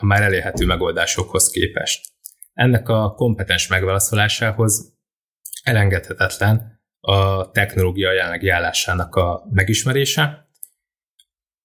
a 0.00 0.04
már 0.04 0.22
elérhető 0.22 0.66
megoldásokhoz 0.66 1.50
képest. 1.50 2.10
Ennek 2.52 2.88
a 2.88 3.14
kompetens 3.14 3.66
megválaszolásához 3.66 4.91
elengedhetetlen 5.62 6.80
a 7.00 7.50
technológia 7.50 8.12
jelenlegi 8.12 8.48
állásának 8.48 9.14
a 9.14 9.48
megismerése, 9.50 10.50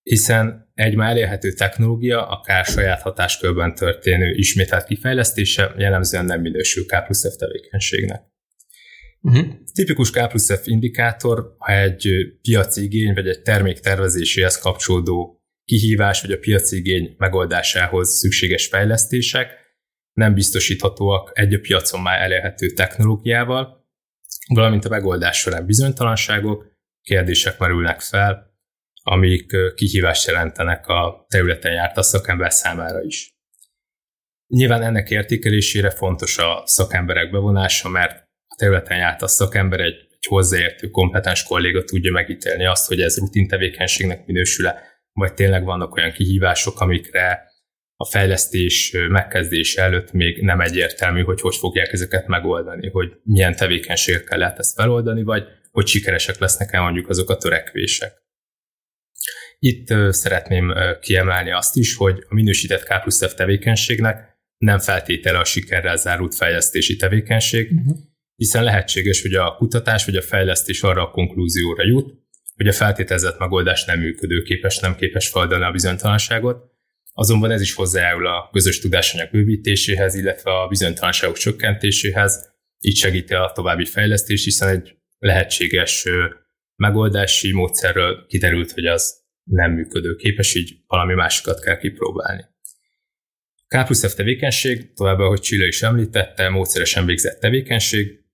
hiszen 0.04 0.72
egy 0.74 0.96
már 0.96 1.10
elérhető 1.10 1.52
technológia, 1.52 2.28
akár 2.28 2.66
saját 2.66 3.02
hatáskörben 3.02 3.76
történő 3.76 4.34
ismételt 4.34 4.86
kifejlesztése 4.86 5.74
jellemzően 5.78 6.26
nem 6.26 6.42
minősül 6.42 6.86
K 6.86 7.04
plusz 7.04 7.34
F 7.34 7.36
tevékenységnek. 7.36 8.22
Uh-huh. 9.22 9.46
Tipikus 9.74 10.12
K 10.12 10.28
plusz 10.28 10.62
F 10.62 10.68
indikátor, 10.68 11.56
ha 11.58 11.74
egy 11.74 12.10
piaci 12.42 12.84
igény 12.84 13.14
vagy 13.14 13.28
egy 13.28 13.42
termék 13.42 13.80
tervezéséhez 13.80 14.58
kapcsolódó 14.58 15.42
kihívás 15.66 16.22
vagy 16.22 16.32
a 16.32 16.38
piaci 16.38 16.78
igény 16.78 17.16
megoldásához 17.18 18.10
szükséges 18.10 18.68
fejlesztések 18.68 19.66
nem 20.14 20.34
biztosíthatóak 20.34 21.32
egy 21.34 21.54
a 21.54 21.60
piacon 21.60 22.02
már 22.02 22.22
elérhető 22.22 22.70
technológiával, 22.70 23.77
valamint 24.48 24.86
a 24.86 24.90
megoldás 24.90 25.38
során 25.40 25.66
bizonytalanságok, 25.66 26.76
kérdések 27.02 27.58
merülnek 27.58 28.02
fel, 28.02 28.56
amik 29.04 29.74
kihívást 29.76 30.28
jelentenek 30.28 30.88
a 30.88 31.26
területen 31.30 31.74
járt 31.74 31.98
a 31.98 32.02
szakember 32.02 32.54
számára 32.54 33.02
is. 33.02 33.36
Nyilván 34.48 34.82
ennek 34.82 35.10
értékelésére 35.10 35.90
fontos 35.90 36.38
a 36.38 36.64
szakemberek 36.66 37.32
bevonása, 37.32 37.90
mert 37.90 38.28
a 38.48 38.56
területen 38.58 38.98
járt 38.98 39.22
a 39.22 39.28
szakember 39.28 39.80
egy, 39.80 39.96
egy 39.96 40.26
hozzáértő, 40.28 40.90
kompetens 40.90 41.44
kolléga 41.44 41.84
tudja 41.84 42.12
megítélni 42.12 42.66
azt, 42.66 42.88
hogy 42.88 43.02
ez 43.02 43.18
rutin 43.18 43.48
tevékenységnek 43.48 44.26
minősül-e, 44.26 44.82
vagy 45.12 45.34
tényleg 45.34 45.64
vannak 45.64 45.96
olyan 45.96 46.12
kihívások, 46.12 46.80
amikre 46.80 47.47
a 48.00 48.06
fejlesztés 48.06 48.96
megkezdése 49.10 49.82
előtt 49.82 50.12
még 50.12 50.42
nem 50.42 50.60
egyértelmű, 50.60 51.22
hogy 51.22 51.42
hogy 51.42 51.56
fogják 51.56 51.92
ezeket 51.92 52.28
megoldani, 52.28 52.90
hogy 52.90 53.14
milyen 53.24 53.56
tevékenységekkel 53.56 54.38
lehet 54.38 54.60
ezt 54.60 54.76
feloldani, 54.76 55.24
vagy 55.24 55.44
hogy 55.72 55.88
sikeresek 55.88 56.38
lesznek-e 56.38 56.80
mondjuk 56.80 57.10
azok 57.10 57.30
a 57.30 57.38
törekvések. 57.38 58.14
Itt 59.60 59.88
szeretném 60.10 60.74
kiemelni 61.02 61.52
azt 61.52 61.76
is, 61.76 61.96
hogy 61.96 62.26
a 62.30 62.34
minősített 62.34 62.84
K 62.84 63.02
plusz 63.02 63.28
F 63.28 63.34
tevékenységnek 63.34 64.38
nem 64.58 64.80
feltétele 64.80 65.40
a 65.40 65.44
sikerrel 65.44 65.98
zárult 65.98 66.36
fejlesztési 66.36 66.96
tevékenység, 66.96 67.72
uh-huh. 67.72 67.98
hiszen 68.36 68.64
lehetséges, 68.64 69.22
hogy 69.22 69.34
a 69.34 69.56
kutatás 69.56 70.06
vagy 70.06 70.16
a 70.16 70.22
fejlesztés 70.22 70.82
arra 70.82 71.02
a 71.02 71.12
konklúzióra 71.12 71.86
jut, 71.86 72.14
hogy 72.56 72.68
a 72.68 72.72
feltételezett 72.72 73.40
megoldás 73.40 73.86
nem 73.86 74.00
működőképes, 74.00 74.80
nem 74.80 74.96
képes 74.96 75.30
feladani 75.30 75.64
a 75.64 75.72
bizonytalanságot, 75.72 76.77
azonban 77.20 77.52
ez 77.52 77.62
is 77.62 77.74
hozzájárul 77.74 78.28
a 78.28 78.50
közös 78.52 78.80
tudásanyag 78.80 79.32
bővítéséhez, 79.32 80.16
illetve 80.16 80.52
a 80.52 80.68
bizonytalanságok 80.68 81.38
csökkentéséhez, 81.38 82.50
így 82.80 82.96
segíti 82.96 83.34
a 83.34 83.52
további 83.56 83.86
fejlesztés, 83.86 84.44
hiszen 84.44 84.70
egy 84.70 84.96
lehetséges 85.20 86.08
megoldási 86.76 87.54
módszerről 87.54 88.26
kiderült, 88.28 88.72
hogy 88.72 88.86
az 88.86 89.16
nem 89.44 89.72
működőképes, 89.72 90.56
így 90.56 90.78
valami 90.88 91.14
másikat 91.14 91.62
kell 91.62 91.78
kipróbálni. 91.78 92.46
K 93.68 93.86
plusz 93.86 94.08
F 94.08 94.14
tevékenység, 94.14 94.94
továbbá, 94.94 95.26
hogy 95.26 95.40
Csilla 95.40 95.66
is 95.66 95.82
említette, 95.82 96.50
módszeresen 96.50 97.06
végzett 97.06 97.40
tevékenység, 97.40 98.26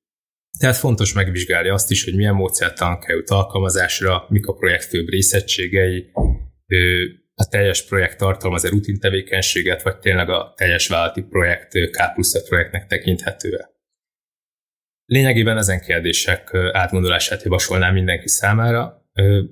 tehát 0.60 0.76
fontos 0.76 1.14
megvizsgálni 1.14 1.70
azt 1.70 1.92
is, 1.92 2.04
hogy 2.04 2.16
milyen 2.16 2.36
módszertan 2.36 3.00
került 3.00 3.30
alkalmazásra, 3.30 4.26
mik 4.30 4.46
a 4.46 4.54
projekt 4.54 4.84
főbb 4.84 5.08
részegységei, 5.08 6.12
a 7.36 7.48
teljes 7.48 7.86
projekt 7.86 8.18
tartalmaz-e 8.18 8.70
rutin 8.70 9.00
tevékenységet, 9.00 9.82
vagy 9.82 9.98
tényleg 9.98 10.30
a 10.30 10.54
teljes 10.58 10.88
vállalati 10.88 11.22
projekt 11.22 11.72
K 11.72 12.14
plusz 12.14 12.48
projektnek 12.48 12.88
tekinthető-e. 12.88 13.72
Lényegében 15.06 15.58
ezen 15.58 15.82
kérdések 15.82 16.54
átgondolását 16.72 17.44
javasolnám 17.44 17.94
mindenki 17.94 18.28
számára, 18.28 19.08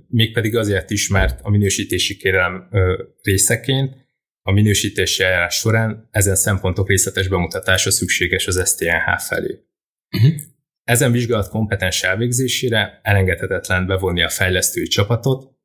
mégpedig 0.07 0.55
azért 0.55 0.89
is, 0.89 1.09
mert 1.09 1.39
a 1.43 1.50
minősítési 1.50 2.17
kérelem 2.17 2.69
részeként 3.21 3.95
a 4.41 4.51
minősítési 4.51 5.23
eljárás 5.23 5.55
során 5.55 6.07
ezen 6.11 6.35
szempontok 6.35 6.89
részletes 6.89 7.27
bemutatása 7.27 7.91
szükséges 7.91 8.47
az 8.47 8.69
STNH 8.69 9.19
felé. 9.27 9.63
Uh-huh. 10.15 10.41
Ezen 10.83 11.11
vizsgálat 11.11 11.50
kompetens 11.50 12.03
elvégzésére 12.03 13.00
elengedhetetlen 13.03 13.88
bevonni 13.88 14.23
a 14.23 14.29
fejlesztői 14.29 14.88
csapatot, 14.88 15.55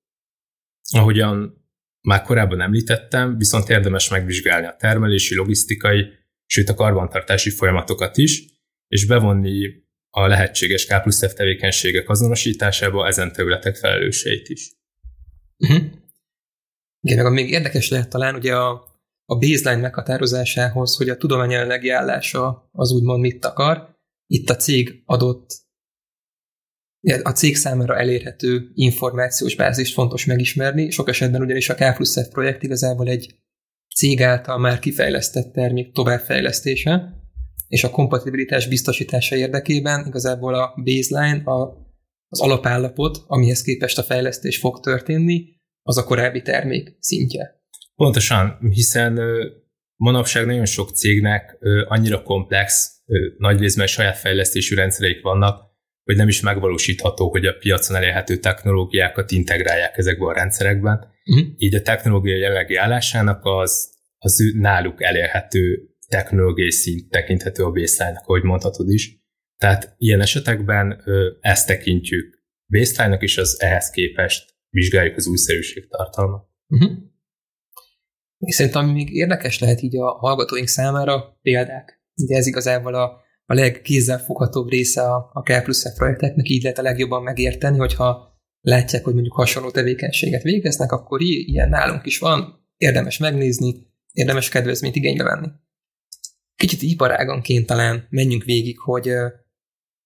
ahogyan 0.91 1.66
már 2.07 2.23
korábban 2.23 2.61
említettem, 2.61 3.39
viszont 3.39 3.69
érdemes 3.69 4.09
megvizsgálni 4.09 4.67
a 4.67 4.77
termelési, 4.79 5.35
logisztikai, 5.35 6.07
sőt 6.47 6.69
a 6.69 6.75
karbantartási 6.75 7.51
folyamatokat 7.51 8.17
is, 8.17 8.45
és 8.89 9.07
bevonni 9.07 9.85
a 10.11 10.27
lehetséges 10.27 10.87
K 10.87 11.03
plusz 11.03 11.27
F 11.27 11.33
tevékenységek 11.33 12.09
azonosításába 12.09 13.07
ezen 13.07 13.33
területek 13.33 13.77
felelőseit 13.77 14.49
is. 14.49 14.73
Uh-huh. 15.59 15.85
Igen, 17.01 17.25
meg 17.25 17.33
még 17.33 17.51
érdekes 17.51 17.89
lehet 17.89 18.09
talán 18.09 18.35
ugye 18.35 18.57
a, 18.57 18.71
a 19.25 19.39
baseline 19.39 19.81
meghatározásához, 19.81 20.97
hogy 20.97 21.09
a 21.09 21.17
tudomány 21.17 21.51
jelenlegi 21.51 21.89
állása 21.89 22.69
az 22.73 22.93
úgymond 22.93 23.21
mit 23.21 23.45
akar. 23.45 23.97
Itt 24.27 24.51
a 24.51 24.57
cég 24.57 25.03
adott 25.05 25.55
a 27.23 27.31
cég 27.31 27.57
számára 27.57 27.99
elérhető 27.99 28.71
információs 28.75 29.57
bázist 29.57 29.93
fontos 29.93 30.25
megismerni. 30.25 30.91
Sok 30.91 31.09
esetben 31.09 31.41
ugyanis 31.41 31.69
a 31.69 31.75
K 31.75 31.95
plusz 31.95 32.27
F 32.27 32.29
projekt 32.29 32.63
igazából 32.63 33.09
egy 33.09 33.35
cég 33.95 34.23
által 34.23 34.59
már 34.59 34.79
kifejlesztett 34.79 35.53
termék 35.53 35.93
továbbfejlesztése, 35.93 37.25
és 37.69 37.85
a 37.85 37.91
kompatibilitás 37.91 38.69
biztosítása 38.69 39.37
érdekében 39.37 40.07
igazából 40.07 40.55
a 40.55 40.75
baseline, 40.85 41.43
a, 41.45 41.87
az 42.29 42.41
alapállapot, 42.41 43.25
amihez 43.27 43.63
képest 43.63 43.99
a 43.99 44.03
fejlesztés 44.03 44.59
fog 44.59 44.81
történni, 44.81 45.45
az 45.83 45.97
a 45.97 46.05
korábbi 46.05 46.43
termék 46.43 46.97
szintje. 47.01 47.61
Pontosan, 47.95 48.59
hiszen 48.71 49.21
manapság 49.97 50.47
nagyon 50.47 50.65
sok 50.65 50.91
cégnek 50.91 51.59
annyira 51.89 52.23
komplex, 52.23 52.91
nagy 53.39 53.61
részben 53.61 53.87
saját 53.87 54.17
fejlesztésű 54.17 54.75
rendszereik 54.75 55.23
vannak, 55.23 55.76
hogy 56.07 56.17
nem 56.17 56.29
is 56.29 56.41
megvalósítható, 56.41 57.31
hogy 57.31 57.47
a 57.47 57.53
piacon 57.53 57.97
elérhető 57.97 58.37
technológiákat 58.37 59.31
integrálják 59.31 59.99
ezekbe 59.99 60.27
a 60.27 60.33
rendszerekben. 60.33 60.95
Uh-huh. 61.25 61.47
Így 61.57 61.75
a 61.75 61.83
technológia 61.83 62.37
jelenlegi 62.37 62.75
állásának 62.75 63.45
az, 63.45 63.95
az 64.19 64.53
náluk 64.55 65.03
elérhető 65.03 65.91
technológiai 66.09 66.71
szint 66.71 67.11
tekinthető 67.11 67.65
a 67.65 67.71
baseline 67.71 68.23
ahogy 68.25 68.43
mondhatod 68.43 68.91
is. 68.91 69.25
Tehát 69.57 69.95
ilyen 69.99 70.21
esetekben 70.21 71.03
ezt 71.41 71.67
tekintjük 71.67 72.45
baseline-nak, 72.67 73.23
és 73.23 73.39
az 73.39 73.61
ehhez 73.61 73.91
képest 73.91 74.55
vizsgáljuk 74.69 75.17
az 75.17 75.27
újszerűség 75.27 75.89
tartalmat. 75.89 76.49
Uh-huh. 76.69 76.91
Szerintem 78.39 78.89
még 78.89 79.15
érdekes 79.15 79.59
lehet 79.59 79.83
így 79.83 79.97
a 79.97 80.11
hallgatóink 80.11 80.69
számára 80.69 81.39
példák. 81.43 82.01
Ugye 82.23 82.37
ez 82.37 82.47
igazából 82.47 82.95
a, 82.95 83.25
a 83.47 83.55
legkézzelfoghatóbb 83.55 84.69
része 84.69 85.03
a, 85.03 85.31
a 85.33 85.43
K 85.43 85.63
plusz 85.63 85.95
projekteknek, 85.95 86.49
így 86.49 86.63
lehet 86.63 86.79
a 86.79 86.83
legjobban 86.83 87.23
megérteni, 87.23 87.79
hogyha 87.79 88.39
látják, 88.61 89.05
hogy 89.05 89.13
mondjuk 89.15 89.35
hasonló 89.35 89.71
tevékenységet 89.71 90.43
végeznek, 90.43 90.93
akkor 90.93 91.21
ilyen 91.21 91.69
nálunk 91.69 92.07
is 92.07 92.19
van, 92.19 92.67
érdemes 92.77 93.19
megnézni, 93.19 93.87
érdemes 94.13 94.49
kedvezményt 94.49 94.97
igénybe 94.97 95.25
venni. 95.25 95.49
Kicsit 96.57 96.83
iparáganként 96.83 97.67
talán 97.67 98.07
menjünk 98.11 98.45
végig, 98.45 98.79
hogy 98.79 99.11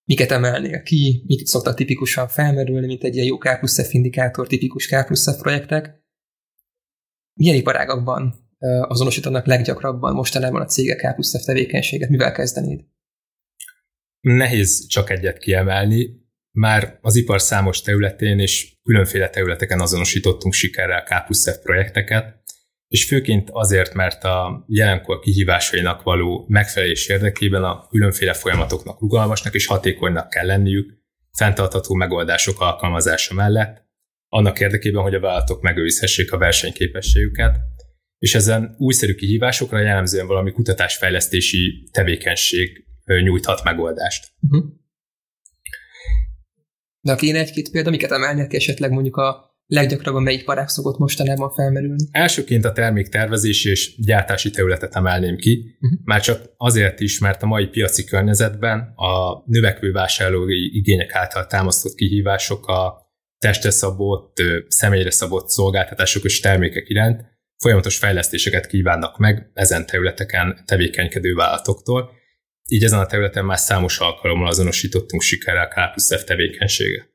miket 0.04 0.30
emelnél 0.30 0.82
ki, 0.82 1.22
mit 1.26 1.46
szoktak 1.46 1.74
tipikusan 1.74 2.28
felmerülni, 2.28 2.86
mint 2.86 3.04
egy 3.04 3.14
ilyen 3.14 3.26
jó 3.26 3.38
K 3.38 3.60
indikátor, 3.90 4.46
tipikus 4.46 4.86
K 4.86 5.06
projektek. 5.40 6.02
Milyen 7.34 7.56
iparágakban 7.56 8.48
azonosítanak 8.80 9.46
leggyakrabban 9.46 10.14
mostanában 10.14 10.60
a 10.60 10.66
cégek 10.66 10.96
K 10.96 11.14
plusz 11.14 11.44
tevékenységet, 11.44 12.08
mivel 12.08 12.32
kezdenéd? 12.32 12.84
Nehéz 14.20 14.86
csak 14.86 15.10
egyet 15.10 15.38
kiemelni. 15.38 16.18
Már 16.50 16.98
az 17.00 17.16
ipar 17.16 17.40
számos 17.40 17.80
területén 17.80 18.38
és 18.38 18.72
különféle 18.82 19.28
területeken 19.28 19.80
azonosítottunk 19.80 20.52
sikerrel 20.52 21.02
K 21.02 21.24
plusz 21.24 21.50
F 21.50 21.62
projekteket, 21.62 22.40
és 22.88 23.06
főként 23.06 23.48
azért, 23.52 23.94
mert 23.94 24.24
a 24.24 24.64
jelenkor 24.68 25.20
kihívásainak 25.20 26.02
való 26.02 26.44
megfelelés 26.48 27.08
érdekében 27.08 27.64
a 27.64 27.86
különféle 27.88 28.32
folyamatoknak 28.32 29.00
rugalmasnak 29.00 29.54
és 29.54 29.66
hatékonynak 29.66 30.28
kell 30.28 30.46
lenniük, 30.46 30.98
fenntartható 31.32 31.94
megoldások 31.94 32.60
alkalmazása 32.60 33.34
mellett, 33.34 33.88
annak 34.28 34.60
érdekében, 34.60 35.02
hogy 35.02 35.14
a 35.14 35.20
vállalatok 35.20 35.62
megőrizhessék 35.62 36.32
a 36.32 36.38
versenyképességüket, 36.38 37.56
és 38.18 38.34
ezen 38.34 38.74
újszerű 38.78 39.14
kihívásokra 39.14 39.78
jellemzően 39.78 40.26
valami 40.26 40.52
kutatásfejlesztési 40.52 41.88
tevékenység 41.92 42.84
nyújthat 43.04 43.64
megoldást. 43.64 44.32
Uh-huh. 44.40 44.72
Ha 47.08 47.14
kéne 47.14 47.38
egy-két 47.38 47.70
példa, 47.70 47.90
miket 47.90 48.10
emelnek 48.10 48.52
esetleg 48.52 48.90
mondjuk 48.90 49.16
a 49.16 49.48
leggyakrabban 49.66 50.22
melyik 50.22 50.44
parák 50.44 50.68
szokott 50.68 50.98
mostanában 50.98 51.50
felmerülni? 51.50 52.08
Elsőként 52.10 52.64
a 52.64 52.72
terméktervezés 52.72 53.64
és 53.64 53.96
gyártási 53.96 54.50
területet 54.50 54.94
emelném 54.94 55.36
ki, 55.36 55.76
uh-huh. 55.80 55.98
már 56.04 56.20
csak 56.20 56.54
azért 56.56 57.00
is, 57.00 57.18
mert 57.18 57.42
a 57.42 57.46
mai 57.46 57.66
piaci 57.66 58.04
környezetben 58.04 58.92
a 58.96 59.42
növekvő 59.46 59.92
vásárlói 59.92 60.76
igények 60.76 61.14
által 61.14 61.46
támasztott 61.46 61.94
kihívások 61.94 62.66
a 62.66 63.08
testre 63.38 63.70
szabott, 63.70 64.36
személyre 64.68 65.10
szabott 65.10 65.48
szolgáltatások 65.48 66.24
és 66.24 66.40
termékek 66.40 66.88
iránt 66.88 67.24
folyamatos 67.56 67.96
fejlesztéseket 67.96 68.66
kívánnak 68.66 69.18
meg 69.18 69.50
ezen 69.54 69.86
területeken 69.86 70.62
tevékenykedő 70.66 71.34
vállalatoktól, 71.34 72.10
így 72.70 72.84
ezen 72.84 72.98
a 72.98 73.06
területen 73.06 73.44
már 73.44 73.58
számos 73.58 73.98
alkalommal 73.98 74.48
azonosítottunk 74.48 75.22
sikerrel 75.22 75.68
K 75.68 75.92
plusz 75.92 76.24
tevékenységet. 76.24 77.08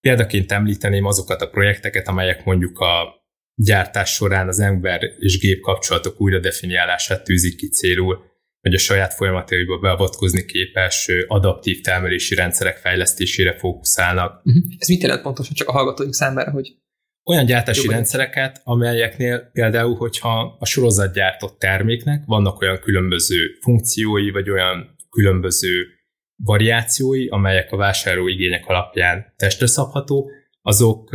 Példaként 0.00 0.52
említeném 0.52 1.04
azokat 1.04 1.40
a 1.42 1.48
projekteket, 1.48 2.08
amelyek 2.08 2.44
mondjuk 2.44 2.78
a 2.78 3.22
gyártás 3.54 4.10
során 4.10 4.48
az 4.48 4.60
ember 4.60 5.00
és 5.18 5.38
gép 5.38 5.60
kapcsolatok 5.60 6.20
újra 6.20 6.38
definiálását 6.40 7.24
tűzik 7.24 7.56
ki 7.56 7.68
célul, 7.68 8.32
hogy 8.60 8.74
a 8.74 8.78
saját 8.78 9.14
folyamataiba 9.14 9.78
beavatkozni 9.78 10.44
képes 10.44 11.10
adaptív 11.26 11.80
termelési 11.80 12.34
rendszerek 12.34 12.76
fejlesztésére 12.76 13.58
fókuszálnak. 13.58 14.40
Uh-huh. 14.44 14.62
Ez 14.78 14.88
mit 14.88 15.02
jelent 15.02 15.22
pontosan 15.22 15.54
csak 15.54 15.68
a 15.68 15.72
hallgatóink 15.72 16.14
számára, 16.14 16.50
hogy 16.50 16.76
olyan 17.24 17.44
gyártási 17.44 17.88
rendszereket, 17.88 18.60
amelyeknél 18.64 19.50
például, 19.52 19.96
hogyha 19.96 20.56
a 20.58 20.64
sorozatgyártott 20.64 21.58
terméknek 21.58 22.22
vannak 22.26 22.60
olyan 22.60 22.78
különböző 22.80 23.58
funkciói, 23.60 24.30
vagy 24.30 24.50
olyan 24.50 24.96
különböző 25.10 25.86
variációi, 26.36 27.28
amelyek 27.28 27.72
a 27.72 27.76
vásárló 27.76 28.26
igények 28.26 28.66
alapján 28.66 29.32
testre 29.36 29.66
szabható, 29.66 30.30
azok 30.62 31.10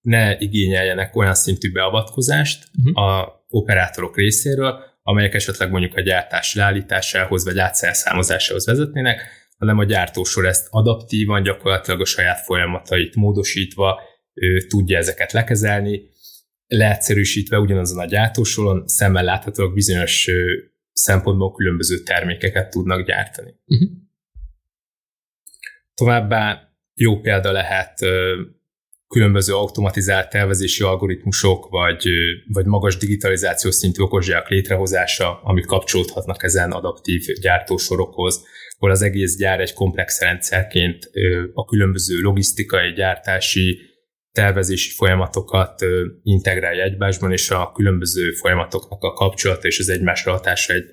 ne 0.00 0.38
igényeljenek 0.38 1.16
olyan 1.16 1.34
szintű 1.34 1.72
beavatkozást 1.72 2.68
uh-huh. 2.78 3.04
a 3.04 3.44
operátorok 3.48 4.16
részéről, 4.16 4.78
amelyek 5.02 5.34
esetleg 5.34 5.70
mondjuk 5.70 5.96
a 5.96 6.00
gyártás 6.00 6.54
leállításához 6.54 7.44
vagy 7.44 7.58
átszerszámozásához 7.58 8.66
vezetnének, 8.66 9.22
hanem 9.58 9.78
a 9.78 9.84
gyártósor 9.84 10.46
ezt 10.46 10.66
adaptívan, 10.70 11.42
gyakorlatilag 11.42 12.00
a 12.00 12.04
saját 12.04 12.40
folyamatait 12.40 13.14
módosítva 13.14 14.00
ő 14.34 14.66
tudja 14.66 14.98
ezeket 14.98 15.32
lekezelni, 15.32 16.10
leegyszerűsítve 16.66 17.58
ugyanazon 17.58 17.98
a 17.98 18.06
gyártósoron 18.06 18.86
szemmel 18.86 19.24
láthatóak 19.24 19.74
bizonyos 19.74 20.30
szempontból 20.92 21.52
különböző 21.52 21.98
termékeket 21.98 22.70
tudnak 22.70 23.06
gyártani. 23.06 23.54
Uh-huh. 23.66 23.88
Továbbá 25.94 26.72
jó 26.94 27.20
példa 27.20 27.52
lehet 27.52 27.98
különböző 29.08 29.54
automatizált 29.54 30.30
tervezési 30.30 30.82
algoritmusok, 30.82 31.68
vagy, 31.68 32.08
vagy 32.46 32.66
magas 32.66 32.96
digitalizációs 32.96 33.74
szintű 33.74 34.02
okozsák 34.02 34.48
létrehozása, 34.48 35.40
amik 35.42 35.64
kapcsolódhatnak 35.64 36.42
ezen 36.42 36.70
adaptív 36.70 37.24
gyártósorokhoz, 37.40 38.44
ahol 38.78 38.90
az 38.90 39.02
egész 39.02 39.36
gyár 39.36 39.60
egy 39.60 39.72
komplex 39.72 40.20
rendszerként 40.20 41.10
a 41.54 41.64
különböző 41.64 42.20
logisztikai, 42.20 42.92
gyártási, 42.92 43.80
tervezési 44.32 44.90
folyamatokat 44.90 45.80
integrálja 46.22 46.84
egymásban, 46.84 47.32
és 47.32 47.50
a 47.50 47.72
különböző 47.72 48.30
folyamatoknak 48.30 49.02
a 49.02 49.12
kapcsolata 49.12 49.66
és 49.66 49.78
az 49.78 49.88
egymásra 49.88 50.32
hatása 50.32 50.72
egy 50.72 50.84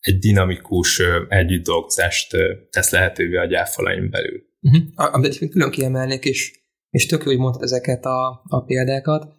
egy 0.00 0.18
dinamikus 0.18 1.02
együtt 1.28 1.64
dolgozást 1.64 2.36
tesz 2.70 2.90
lehetővé 2.90 3.36
a 3.36 3.46
gyárfalain 3.46 4.10
belül. 4.10 4.42
Uh-huh. 4.60 5.14
Amit 5.14 5.50
külön 5.50 5.70
kiemelnék, 5.70 6.24
és, 6.24 6.60
és 6.90 7.06
tök 7.06 7.22
jó, 7.22 7.26
hogy 7.26 7.38
mondtad 7.38 7.62
ezeket 7.62 8.04
a, 8.04 8.42
a 8.48 8.64
példákat, 8.64 9.38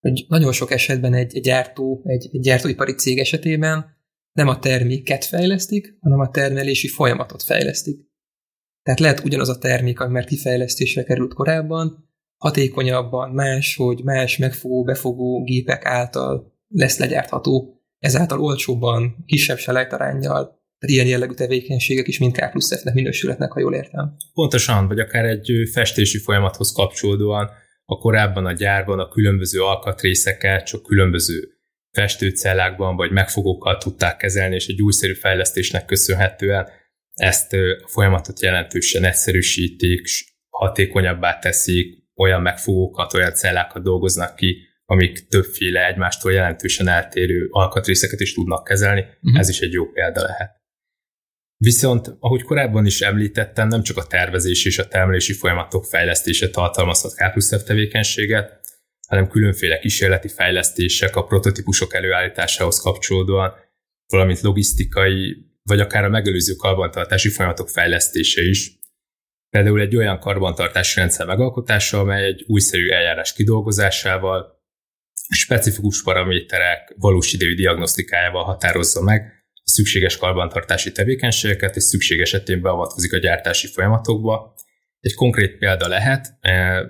hogy 0.00 0.24
nagyon 0.28 0.52
sok 0.52 0.70
esetben 0.70 1.14
egy 1.14 1.40
gyártó, 1.40 2.02
egy, 2.04 2.28
egy 2.32 2.40
gyártóipari 2.40 2.92
cég 2.92 3.18
esetében 3.18 4.00
nem 4.32 4.48
a 4.48 4.58
terméket 4.58 5.24
fejlesztik, 5.24 5.96
hanem 6.00 6.18
a 6.18 6.30
termelési 6.30 6.88
folyamatot 6.88 7.42
fejlesztik. 7.42 8.10
Tehát 8.82 9.00
lehet 9.00 9.24
ugyanaz 9.24 9.48
a 9.48 9.58
termék, 9.58 10.00
ami 10.00 10.12
már 10.12 10.24
kifejlesztésre 10.24 11.02
került 11.02 11.34
korábban, 11.34 12.11
hatékonyabban, 12.42 13.30
más, 13.30 13.76
hogy 13.76 14.00
más 14.04 14.36
megfogó, 14.36 14.84
befogó 14.84 15.42
gépek 15.42 15.84
által 15.84 16.52
lesz 16.68 16.98
legyártható, 16.98 17.82
ezáltal 17.98 18.40
olcsóbban, 18.40 19.24
kisebb 19.26 19.58
selejtarányjal, 19.58 20.44
tehát 20.78 20.96
ilyen 20.96 21.06
jellegű 21.06 21.32
tevékenységek 21.32 22.08
is 22.08 22.18
mind 22.18 22.36
K 22.36 22.50
plusz 22.50 22.80
F-nek 22.80 22.94
minősülhetnek, 22.94 23.52
ha 23.52 23.60
jól 23.60 23.74
értem. 23.74 24.16
Pontosan, 24.34 24.88
vagy 24.88 24.98
akár 24.98 25.24
egy 25.24 25.52
festési 25.72 26.18
folyamathoz 26.18 26.72
kapcsolódóan 26.72 27.50
a 27.84 27.98
korábban 27.98 28.46
a 28.46 28.52
gyárban 28.52 28.98
a 28.98 29.08
különböző 29.08 29.60
alkatrészeket 29.60 30.66
csak 30.66 30.82
különböző 30.82 31.48
festőcellákban 31.90 32.96
vagy 32.96 33.10
megfogókkal 33.10 33.78
tudták 33.78 34.16
kezelni, 34.16 34.54
és 34.54 34.66
egy 34.66 34.82
újszerű 34.82 35.12
fejlesztésnek 35.12 35.84
köszönhetően 35.84 36.68
ezt 37.14 37.52
a 37.52 37.88
folyamatot 37.88 38.42
jelentősen 38.42 39.04
egyszerűsítik, 39.04 40.06
hatékonyabbá 40.48 41.38
teszik, 41.38 42.01
olyan 42.16 42.42
megfogókat, 42.42 43.14
olyan 43.14 43.34
cellákat 43.34 43.82
dolgoznak 43.82 44.36
ki, 44.36 44.56
amik 44.84 45.28
többféle 45.28 45.86
egymástól 45.86 46.32
jelentősen 46.32 46.88
eltérő 46.88 47.48
alkatrészeket 47.50 48.20
is 48.20 48.34
tudnak 48.34 48.64
kezelni, 48.64 49.00
uh-huh. 49.00 49.38
ez 49.38 49.48
is 49.48 49.60
egy 49.60 49.72
jó 49.72 49.86
példa 49.86 50.22
lehet. 50.22 50.60
Viszont, 51.56 52.16
ahogy 52.18 52.42
korábban 52.42 52.86
is 52.86 53.00
említettem, 53.00 53.68
nem 53.68 53.82
csak 53.82 53.96
a 53.96 54.06
tervezés 54.06 54.64
és 54.64 54.78
a 54.78 54.88
termelési 54.88 55.32
folyamatok 55.32 55.84
fejlesztése 55.84 56.50
tartalmazhat 56.50 57.14
K 57.14 57.30
plusz 57.32 57.64
tevékenységet, 57.64 58.60
hanem 59.08 59.28
különféle 59.28 59.78
kísérleti 59.78 60.28
fejlesztések 60.28 61.16
a 61.16 61.24
prototípusok 61.24 61.94
előállításához 61.94 62.80
kapcsolódóan, 62.80 63.52
valamint 64.06 64.40
logisztikai, 64.40 65.36
vagy 65.62 65.80
akár 65.80 66.04
a 66.04 66.08
megelőző 66.08 66.54
karbantartási 66.54 67.28
folyamatok 67.28 67.68
fejlesztése 67.68 68.42
is. 68.42 68.78
Például 69.52 69.80
egy 69.80 69.96
olyan 69.96 70.18
karbantartási 70.18 70.98
rendszer 70.98 71.26
megalkotása, 71.26 71.98
amely 71.98 72.24
egy 72.24 72.44
újszerű 72.46 72.88
eljárás 72.88 73.32
kidolgozásával, 73.32 74.62
specifikus 75.34 76.02
paraméterek 76.02 76.94
valós 76.96 77.32
idejű 77.32 77.54
diagnosztikájával 77.54 78.44
határozza 78.44 79.02
meg 79.02 79.44
a 79.52 79.70
szükséges 79.70 80.16
karbantartási 80.16 80.92
tevékenységeket, 80.92 81.76
és 81.76 81.82
szükség 81.82 82.20
esetén 82.20 82.60
beavatkozik 82.60 83.12
a 83.12 83.18
gyártási 83.18 83.66
folyamatokba. 83.66 84.54
Egy 85.00 85.14
konkrét 85.14 85.58
példa 85.58 85.88
lehet 85.88 86.36
e, 86.40 86.84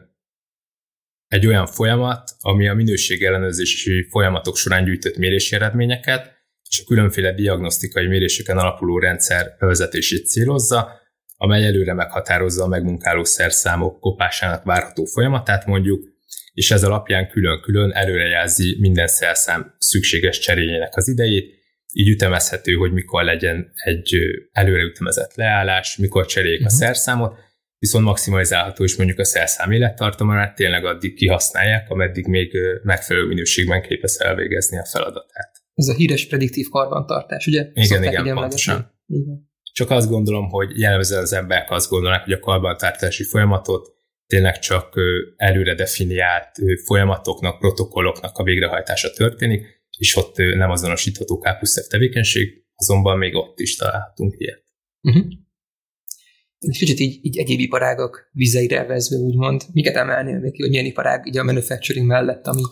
egy 1.29 1.47
olyan 1.47 1.67
folyamat, 1.67 2.31
ami 2.41 2.69
a 2.69 2.75
minőségellenőrzési 2.75 4.07
folyamatok 4.11 4.57
során 4.57 4.85
gyűjtött 4.85 5.17
mérési 5.17 5.55
eredményeket, 5.55 6.33
és 6.71 6.81
a 6.81 6.87
különféle 6.87 7.33
diagnosztikai 7.33 8.07
méréseken 8.07 8.59
alapuló 8.59 8.99
rendszer 8.99 9.57
bevezetését 9.59 10.27
célozza, 10.27 11.01
amely 11.43 11.67
előre 11.67 11.95
meghatározza 11.95 12.65
a 12.65 12.69
megmunkáló 12.69 13.25
szerszámok 13.25 14.01
kopásának 14.01 14.65
várható 14.65 15.05
folyamatát 15.05 15.67
mondjuk, 15.67 16.05
és 16.53 16.71
ez 16.71 16.85
alapján 16.85 17.29
külön-külön 17.29 17.93
előrejelzi 17.93 18.77
minden 18.81 19.07
szerszám 19.07 19.75
szükséges 19.79 20.39
cseréjének 20.39 20.97
az 20.97 21.09
idejét, 21.09 21.55
így 21.93 22.09
ütemezhető, 22.09 22.73
hogy 22.73 22.93
mikor 22.93 23.25
legyen 23.25 23.73
egy 23.75 24.17
előreütemezett 24.53 25.35
leállás, 25.35 25.97
mikor 25.97 26.27
cseréljék 26.27 26.61
uh-huh. 26.61 26.75
a 26.75 26.77
mhm. 26.77 26.85
szerszámot, 26.85 27.35
viszont 27.79 28.05
maximalizálható 28.05 28.85
is 28.85 28.97
mondjuk 28.97 29.19
a 29.19 29.25
szerszám 29.25 29.71
élettartamát 29.71 30.55
tényleg 30.55 30.85
addig 30.85 31.15
kihasználják, 31.15 31.91
ameddig 31.91 32.27
még 32.27 32.53
megfelelő 32.83 33.27
minőségben 33.27 33.83
képes 33.83 34.15
elvégezni 34.19 34.79
a 34.79 34.85
feladatát. 34.85 35.51
Ez 35.75 35.89
a 35.89 35.95
híres 35.95 36.27
prediktív 36.27 36.69
karbantartás, 36.69 37.47
ugye? 37.47 37.61
Igen, 37.73 37.85
Szokták 37.85 38.13
igen, 38.13 38.35
pontosan. 38.35 39.01
Igen. 39.07 39.51
Csak 39.83 39.91
azt 39.91 40.09
gondolom, 40.09 40.49
hogy 40.49 40.79
jellemzően 40.79 41.23
az 41.23 41.33
emberek 41.33 41.71
azt 41.71 41.91
gondolnak, 41.91 42.25
hogy 42.25 42.33
a 42.33 42.39
karbantartási 42.39 43.25
folyamatot 43.25 43.95
tényleg 44.27 44.59
csak 44.59 44.95
előre 45.37 45.75
definiált 45.75 46.49
folyamatoknak, 46.85 47.59
protokolloknak 47.59 48.39
a 48.39 48.43
végrehajtása 48.43 49.11
történik, 49.11 49.67
és 49.99 50.17
ott 50.17 50.37
nem 50.37 50.71
azonosítható 50.71 51.39
K 51.39 51.59
plusz 51.59 51.85
F 51.85 51.87
tevékenység, 51.87 52.65
azonban 52.75 53.19
még 53.19 53.35
ott 53.35 53.59
is 53.59 53.77
találhatunk 53.77 54.35
ilyet. 54.39 54.65
Uh-huh. 55.01 55.25
És 56.59 56.79
kicsit 56.79 57.01
így, 57.01 57.19
így 57.23 57.39
egyéb 57.39 57.61
iparágok 57.61 58.29
vizeire 58.33 58.79
elvezve, 58.79 59.17
úgymond, 59.17 59.63
miket 59.73 59.97
emelnél 59.97 60.39
még 60.39 60.57
hogy 60.57 60.71
milyen 60.71 60.85
iparág 60.85 61.27
így 61.27 61.39
a 61.39 61.45
manufacturing 61.45 62.07
mellett, 62.07 62.47
ami, 62.47 62.63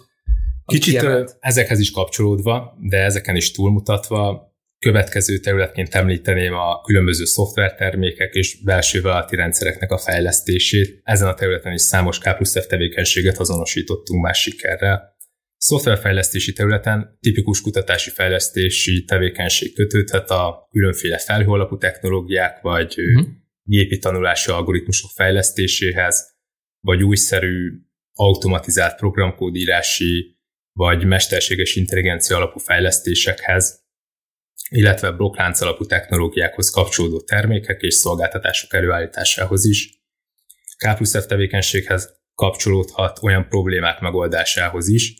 Kicsit 0.66 0.98
kiemelt? 0.98 1.36
ezekhez 1.40 1.78
is 1.78 1.90
kapcsolódva, 1.90 2.76
de 2.80 2.96
ezeken 2.96 3.36
is 3.36 3.50
túlmutatva, 3.50 4.49
következő 4.80 5.38
területként 5.38 5.94
említeném 5.94 6.54
a 6.54 6.80
különböző 6.80 7.24
szoftvertermékek 7.24 8.34
és 8.34 8.62
belső 8.62 9.00
vállalati 9.00 9.36
rendszereknek 9.36 9.90
a 9.90 9.98
fejlesztését. 9.98 11.00
Ezen 11.04 11.28
a 11.28 11.34
területen 11.34 11.72
is 11.72 11.80
számos 11.80 12.18
K 12.18 12.36
plusz 12.36 12.60
F 12.60 12.66
tevékenységet 12.66 13.38
azonosítottunk 13.38 14.22
más 14.22 14.40
sikerrel. 14.40 15.16
Szoftverfejlesztési 15.56 16.52
területen 16.52 17.18
tipikus 17.20 17.60
kutatási 17.60 18.10
fejlesztési 18.10 19.04
tevékenység 19.04 19.74
kötődhet 19.74 20.30
a 20.30 20.68
különféle 20.70 21.18
felhőalapú 21.18 21.76
technológiák 21.76 22.60
vagy 22.60 22.94
uh-huh. 22.98 23.28
gépi 23.62 23.98
tanulási 23.98 24.50
algoritmusok 24.50 25.10
fejlesztéséhez, 25.14 26.38
vagy 26.80 27.02
újszerű 27.02 27.72
automatizált 28.12 28.96
programkódírási 28.96 30.38
vagy 30.72 31.04
mesterséges 31.04 31.74
intelligencia 31.74 32.36
alapú 32.36 32.58
fejlesztésekhez, 32.58 33.79
illetve 34.70 35.10
blokklánc 35.10 35.60
alapú 35.60 35.84
technológiákhoz 35.84 36.70
kapcsolódó 36.70 37.20
termékek 37.20 37.80
és 37.80 37.94
szolgáltatások 37.94 38.74
előállításához 38.74 39.64
is. 39.64 40.02
K 40.76 40.94
plusz 40.94 41.26
tevékenységhez 41.26 42.18
kapcsolódhat 42.34 43.18
olyan 43.22 43.48
problémák 43.48 44.00
megoldásához 44.00 44.88
is, 44.88 45.14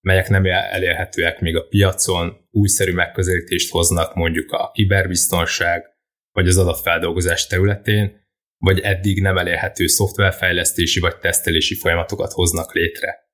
melyek 0.00 0.28
nem 0.28 0.44
elérhetőek 0.46 1.40
még 1.40 1.56
a 1.56 1.66
piacon, 1.66 2.48
újszerű 2.50 2.92
megközelítést 2.92 3.70
hoznak 3.70 4.14
mondjuk 4.14 4.52
a 4.52 4.70
kiberbiztonság 4.70 5.84
vagy 6.32 6.48
az 6.48 6.56
adatfeldolgozás 6.56 7.46
területén, 7.46 8.24
vagy 8.58 8.80
eddig 8.80 9.20
nem 9.20 9.38
elérhető 9.38 9.86
szoftverfejlesztési 9.86 11.00
vagy 11.00 11.18
tesztelési 11.18 11.74
folyamatokat 11.74 12.32
hoznak 12.32 12.74
létre. 12.74 13.24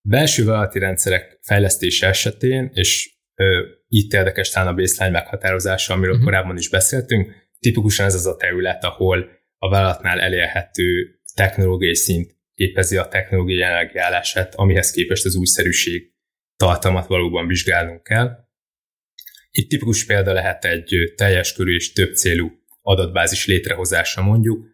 Belső 0.00 0.44
vállalati 0.44 0.78
rendszerek 0.78 1.38
fejlesztése 1.42 2.06
esetén, 2.06 2.70
és 2.72 3.16
itt 3.88 4.12
érdekes 4.12 4.50
talán 4.50 4.68
a 4.68 4.74
baseline 4.74 5.18
meghatározása, 5.18 5.92
amiről 5.92 6.12
uh-huh. 6.12 6.26
korábban 6.26 6.56
is 6.56 6.68
beszéltünk, 6.68 7.32
tipikusan 7.58 8.06
ez 8.06 8.14
az 8.14 8.26
a 8.26 8.36
terület, 8.36 8.84
ahol 8.84 9.28
a 9.58 9.68
vállalatnál 9.68 10.20
elérhető 10.20 11.20
technológiai 11.34 11.94
szint 11.94 12.36
képezi 12.54 12.96
a 12.96 13.08
technológiai 13.08 13.58
jelenlegi 13.58 13.98
állását, 13.98 14.54
amihez 14.54 14.90
képest 14.90 15.24
az 15.24 15.34
újszerűség 15.34 16.12
tartalmat 16.56 17.06
valóban 17.06 17.46
vizsgálnunk 17.46 18.02
kell. 18.02 18.46
Itt 19.50 19.68
tipikus 19.68 20.04
példa 20.04 20.32
lehet 20.32 20.64
egy 20.64 21.12
teljes 21.16 21.52
körű 21.52 21.74
és 21.74 21.92
több 21.92 22.14
célú 22.14 22.50
adatbázis 22.82 23.46
létrehozása 23.46 24.22
mondjuk, 24.22 24.66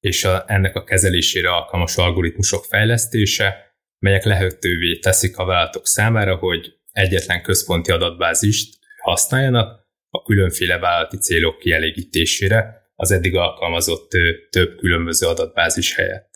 és 0.00 0.24
a, 0.24 0.44
ennek 0.46 0.76
a 0.76 0.84
kezelésére 0.84 1.50
alkalmas 1.50 1.96
algoritmusok 1.96 2.64
fejlesztése, 2.64 3.76
melyek 3.98 4.24
lehetővé 4.24 4.98
teszik 4.98 5.36
a 5.36 5.44
vállalatok 5.44 5.86
számára, 5.86 6.36
hogy 6.36 6.80
egyetlen 6.92 7.42
központi 7.42 7.90
adatbázist 7.90 8.78
használjanak 9.02 9.88
a 10.10 10.22
különféle 10.22 10.78
vállalati 10.78 11.16
célok 11.16 11.58
kielégítésére 11.58 12.90
az 12.94 13.10
eddig 13.10 13.34
alkalmazott 13.34 14.10
több 14.50 14.76
különböző 14.76 15.26
adatbázis 15.26 15.94
helyett. 15.94 16.30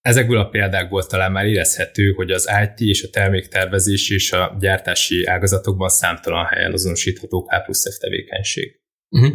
Ezekből 0.00 0.38
a 0.38 0.48
példákból 0.48 1.06
talán 1.06 1.32
már 1.32 1.46
érezhető, 1.46 2.12
hogy 2.12 2.30
az 2.30 2.48
IT 2.64 2.88
és 2.88 3.02
a 3.02 3.10
terméktervezés 3.10 4.10
és 4.10 4.32
a 4.32 4.56
gyártási 4.58 5.24
ágazatokban 5.24 5.88
számtalan 5.88 6.44
helyen 6.44 6.72
azonosítható 6.72 7.42
K 7.42 7.64
plusz 7.64 7.94
F 7.94 7.98
tevékenység. 7.98 8.80
Uh-huh. 9.08 9.32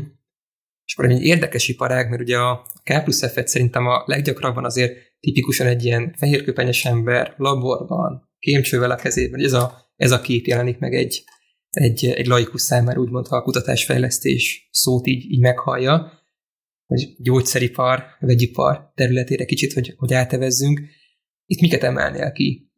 És 0.85 0.95
akkor 0.95 1.11
egy 1.11 1.23
érdekes 1.23 1.67
iparág, 1.67 2.09
mert 2.09 2.21
ugye 2.21 2.37
a 2.37 2.61
K 2.83 3.03
plusz 3.03 3.31
F-et 3.31 3.47
szerintem 3.47 3.87
a 3.87 4.03
leggyakrabban 4.05 4.65
azért 4.65 4.97
tipikusan 5.19 5.67
egy 5.67 5.85
ilyen 5.85 6.13
fehérköpenyes 6.17 6.85
ember 6.85 7.33
laborban, 7.37 8.29
kémcsővel 8.39 8.91
a 8.91 8.95
kezében, 8.95 9.43
ez 9.43 9.53
a, 9.53 9.84
ez 9.95 10.11
a 10.11 10.21
kép 10.21 10.45
jelenik 10.45 10.77
meg 10.77 10.93
egy, 10.93 11.23
egy, 11.69 12.05
egy 12.05 12.25
laikus 12.25 12.61
számára, 12.61 12.99
úgymond, 12.99 13.27
ha 13.27 13.35
a 13.35 13.41
kutatásfejlesztés 13.41 14.69
szót 14.71 15.07
így, 15.07 15.31
így 15.31 15.39
meghallja, 15.39 16.23
vagy 16.85 17.15
gyógyszeripar, 17.17 18.03
vegyipar 18.19 18.91
területére 18.95 19.45
kicsit, 19.45 19.73
hogy, 19.73 19.93
hogy 19.97 20.13
átevezzünk. 20.13 20.81
Itt 21.45 21.61
miket 21.61 21.83
emelnél 21.83 22.31
ki? 22.31 22.69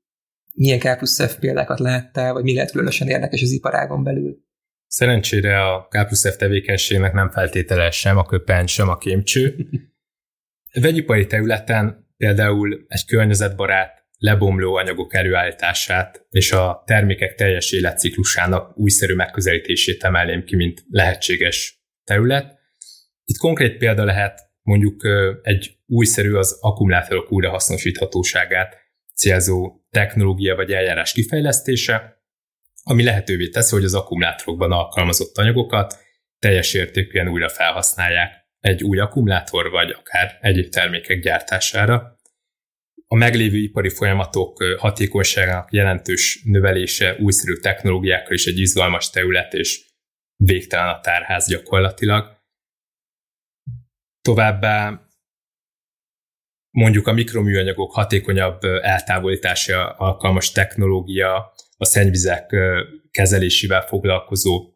Milyen 0.53 0.79
K 0.79 0.97
plusz 0.97 1.27
F 1.27 1.39
példákat 1.39 1.79
láttál, 1.79 2.33
vagy 2.33 2.43
mi 2.43 2.53
lehet 2.53 2.71
különösen 2.71 3.07
érdekes 3.07 3.41
az 3.41 3.51
iparágon 3.51 4.03
belül? 4.03 4.45
Szerencsére 4.87 5.63
a 5.63 5.87
K 5.89 6.05
plusz 6.05 6.31
F 6.31 6.35
tevékenységnek 6.35 7.13
nem 7.13 7.29
feltételes 7.29 7.99
sem 7.99 8.17
a 8.17 8.25
köpeny, 8.25 8.65
sem 8.65 8.89
a 8.89 8.97
kémcső. 8.97 9.55
Vegyipari 10.81 11.25
területen 11.25 12.07
például 12.17 12.85
egy 12.87 13.05
környezetbarát, 13.05 13.96
lebomló 14.17 14.75
anyagok 14.75 15.13
előállítását 15.13 16.25
és 16.29 16.51
a 16.51 16.83
termékek 16.85 17.35
teljes 17.35 17.71
életciklusának 17.71 18.77
újszerű 18.77 19.13
megközelítését 19.13 20.03
emelném 20.03 20.43
ki, 20.43 20.55
mint 20.55 20.83
lehetséges 20.89 21.81
terület. 22.03 22.55
Itt 23.25 23.37
konkrét 23.37 23.77
példa 23.77 24.03
lehet 24.03 24.39
mondjuk 24.61 25.01
egy 25.41 25.77
újszerű 25.85 26.33
az 26.33 26.57
akkumulátorok 26.61 27.31
újrahasznosíthatóságát 27.31 28.77
célzó 29.15 29.81
technológia 29.89 30.55
vagy 30.55 30.71
eljárás 30.71 31.11
kifejlesztése, 31.11 32.21
ami 32.83 33.03
lehetővé 33.03 33.49
teszi, 33.49 33.75
hogy 33.75 33.83
az 33.83 33.93
akkumulátorokban 33.93 34.71
alkalmazott 34.71 35.37
anyagokat 35.37 35.97
teljes 36.39 36.73
értékűen 36.73 37.27
újra 37.27 37.49
felhasználják 37.49 38.45
egy 38.59 38.83
új 38.83 38.99
akkumulátor, 38.99 39.69
vagy 39.69 39.95
akár 39.99 40.37
egyéb 40.41 40.69
termékek 40.69 41.19
gyártására. 41.19 42.16
A 43.09 43.15
meglévő 43.15 43.57
ipari 43.57 43.89
folyamatok 43.89 44.63
hatékonyságának 44.63 45.73
jelentős 45.73 46.41
növelése 46.43 47.15
újszerű 47.19 47.53
technológiákkal 47.53 48.33
is 48.33 48.45
egy 48.45 48.59
izgalmas 48.59 49.09
terület, 49.09 49.53
és 49.53 49.85
végtelen 50.35 50.87
a 50.87 50.99
tárház 50.99 51.47
gyakorlatilag. 51.47 52.37
Továbbá 54.21 55.01
mondjuk 56.69 57.07
a 57.07 57.11
mikroműanyagok 57.11 57.93
hatékonyabb 57.93 58.63
eltávolítása 58.63 59.89
alkalmas 59.89 60.51
technológia, 60.51 61.53
a 61.77 61.85
szennyvizek 61.85 62.55
kezelésével 63.11 63.81
foglalkozó 63.81 64.71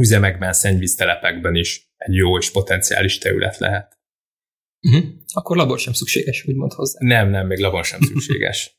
üzemekben, 0.00 0.52
szennyvíztelepekben 0.52 1.54
is 1.54 1.90
egy 1.96 2.14
jó 2.14 2.38
és 2.38 2.50
potenciális 2.50 3.18
terület 3.18 3.58
lehet. 3.58 3.98
Uh-huh. 4.80 5.17
Akkor 5.32 5.56
labor 5.56 5.78
sem 5.78 5.92
szükséges, 5.92 6.44
úgymond 6.46 6.72
hozzá. 6.72 6.98
Nem, 7.02 7.30
nem, 7.30 7.46
még 7.46 7.58
labor 7.58 7.84
sem 7.84 8.00
szükséges. 8.00 8.78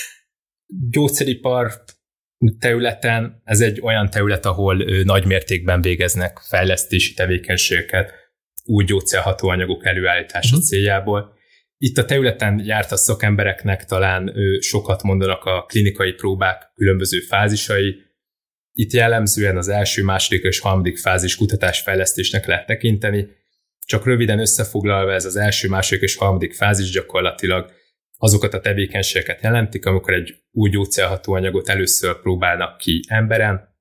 Gyógyszeripar 0.90 1.72
területen 2.58 3.42
ez 3.44 3.60
egy 3.60 3.80
olyan 3.80 4.10
terület, 4.10 4.44
ahol 4.44 4.84
nagy 5.02 5.26
mértékben 5.26 5.80
végeznek 5.80 6.38
fejlesztési 6.38 7.14
tevékenységeket, 7.14 8.12
új 8.64 8.84
gyógyszerható 8.84 9.48
anyagok 9.48 9.86
előállítása 9.86 10.54
uh-huh. 10.54 10.68
céljából. 10.68 11.36
Itt 11.76 11.98
a 11.98 12.04
területen 12.04 12.64
járt 12.64 12.92
a 12.92 12.96
szakembereknek 12.96 13.84
talán 13.84 14.34
sokat 14.60 15.02
mondanak 15.02 15.44
a 15.44 15.62
klinikai 15.62 16.12
próbák 16.12 16.72
különböző 16.74 17.20
fázisai, 17.20 18.06
itt 18.72 18.92
jellemzően 18.92 19.56
az 19.56 19.68
első, 19.68 20.02
második 20.02 20.42
és 20.42 20.58
harmadik 20.58 20.98
fázis 20.98 21.36
kutatásfejlesztésnek 21.36 22.46
lehet 22.46 22.66
tekinteni. 22.66 23.28
Csak 23.88 24.06
röviden 24.06 24.38
összefoglalva 24.38 25.12
ez 25.12 25.24
az 25.24 25.36
első, 25.36 25.68
második 25.68 26.02
és 26.02 26.16
harmadik 26.16 26.54
fázis 26.54 26.90
gyakorlatilag 26.90 27.72
azokat 28.16 28.54
a 28.54 28.60
tevékenységeket 28.60 29.42
jelentik, 29.42 29.86
amikor 29.86 30.14
egy 30.14 30.34
új 30.50 30.70
gyógyszerható 30.70 31.32
anyagot 31.32 31.68
először 31.68 32.20
próbálnak 32.20 32.78
ki 32.78 33.04
emberen, 33.08 33.76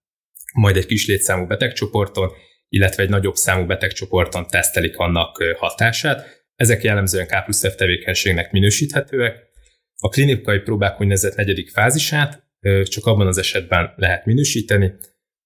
majd 0.54 0.78
egy 0.78 0.86
kis 0.86 1.08
létszámú 1.08 1.46
betegcsoporton, 1.46 2.32
illetve 2.70 3.04
egy 3.04 3.10
nagyobb 3.10 3.36
számú 3.36 3.65
betegcsoporton 3.65 4.48
tesztelik 4.48 4.98
annak 4.98 5.43
hatását. 5.58 6.46
Ezek 6.56 6.84
jellemzően 6.84 7.28
K 7.28 7.43
plusz 7.43 7.70
F 7.70 7.76
tevékenységnek 7.76 8.52
minősíthetőek. 8.52 9.36
A 9.98 10.10
klinikai 10.10 10.60
próbák 10.60 11.02
úgynevezett 11.02 11.36
negyedik 11.36 11.70
fázisát 11.70 12.43
csak 12.84 13.06
abban 13.06 13.28
az 13.28 13.38
esetben 13.38 13.93
lehet 13.96 14.26
minősíteni, 14.26 14.93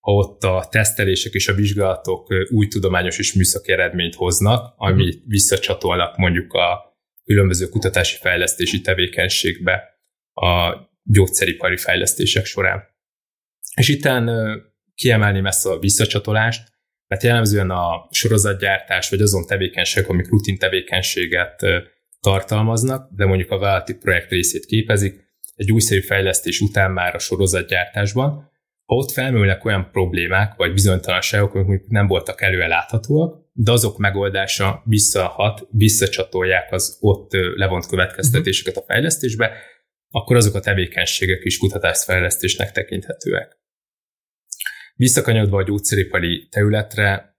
ha 0.02 0.12
ott 0.12 0.44
a 0.44 0.68
tesztelések 0.70 1.34
és 1.34 1.48
a 1.48 1.54
vizsgálatok 1.54 2.28
új 2.50 2.68
tudományos 2.68 3.18
és 3.20 3.34
műszaki 3.34 3.72
eredményt 3.72 4.16
hoznak, 4.16 4.74
ami 4.78 5.06
mhm. 5.06 5.28
visszacsatolnak 5.28 6.18
mondjuk 6.18 6.54
a 6.54 6.96
különböző 7.24 7.70
kutatási 7.70 8.18
fejlesztési 8.18 8.82
tevékenységbe 8.82 10.00
a 10.34 10.76
gyógyszeripari 11.04 11.78
fejlesztések 11.78 12.46
során. 12.46 12.84
És 13.76 13.90
itten 13.90 14.30
kiemelném 14.96 15.46
ezt 15.46 15.66
a 15.66 15.80
visszacsatolást, 15.80 16.70
mert 17.08 17.24
jellemzően 17.24 17.70
a 17.70 18.08
sorozatgyártás 18.12 19.10
vagy 19.10 19.22
azon 19.22 19.46
tevékenységek, 19.46 20.10
amik 20.10 20.30
rutin 20.30 20.58
tevékenységet 20.58 21.62
tartalmaznak, 22.20 23.10
de 23.16 23.26
mondjuk 23.26 23.52
a 23.52 23.58
vállalati 23.58 23.94
projekt 23.94 24.32
részét 24.32 24.66
képezik, 24.66 25.30
egy 25.56 25.72
újszerű 25.72 26.02
fejlesztés 26.02 26.60
után 26.60 26.92
már 26.92 27.16
a 27.16 27.20
sorozatgyártásban, 27.20 28.51
ott 28.96 29.12
felmerülnek 29.12 29.66
olyan 29.66 29.90
problémák 29.92 30.56
vagy 30.56 30.74
bizonytalanságok, 30.74 31.54
amik 31.54 31.88
nem 31.88 32.08
voltak 32.08 32.42
előre 32.42 32.68
láthatóak, 32.68 33.50
de 33.54 33.72
azok 33.72 33.98
megoldása 33.98 34.82
visszahat, 34.86 35.68
visszacsatolják 35.70 36.72
az 36.72 36.98
ott 37.00 37.32
levont 37.32 37.88
következtetéseket 37.88 38.76
a 38.76 38.84
fejlesztésbe, 38.88 39.54
akkor 40.10 40.36
azok 40.36 40.56
a 40.56 40.60
tevékenységek 40.60 41.44
is 41.44 41.58
kutatásfejlesztésnek 41.58 42.72
tekinthetőek. 42.72 43.58
Visszakanyodva 44.96 45.58
a 45.58 45.64
gyógyszeripari 45.64 46.48
területre, 46.50 47.36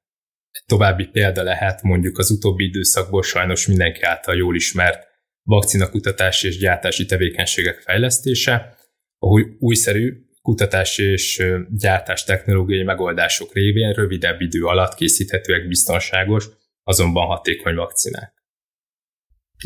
egy 0.51 0.65
további 0.67 1.07
példa 1.07 1.43
lehet 1.43 1.83
mondjuk 1.83 2.19
az 2.19 2.31
utóbbi 2.31 2.65
időszakból 2.65 3.23
sajnos 3.23 3.67
mindenki 3.67 4.03
által 4.03 4.37
jól 4.37 4.55
ismert 4.55 5.07
vakcinakutatási 5.43 6.47
és 6.47 6.59
gyártási 6.59 7.05
tevékenységek 7.05 7.81
fejlesztése, 7.81 8.77
ahol 9.19 9.57
újszerű 9.59 10.31
kutatási 10.43 11.03
és 11.03 11.43
gyártás 11.71 12.25
technológiai 12.25 12.83
megoldások 12.83 13.53
révén 13.53 13.93
rövidebb 13.93 14.41
idő 14.41 14.65
alatt 14.65 14.95
készíthetőek 14.95 15.69
biztonságos, 15.69 16.49
azonban 16.83 17.27
hatékony 17.27 17.75
vakcinák. 17.75 18.35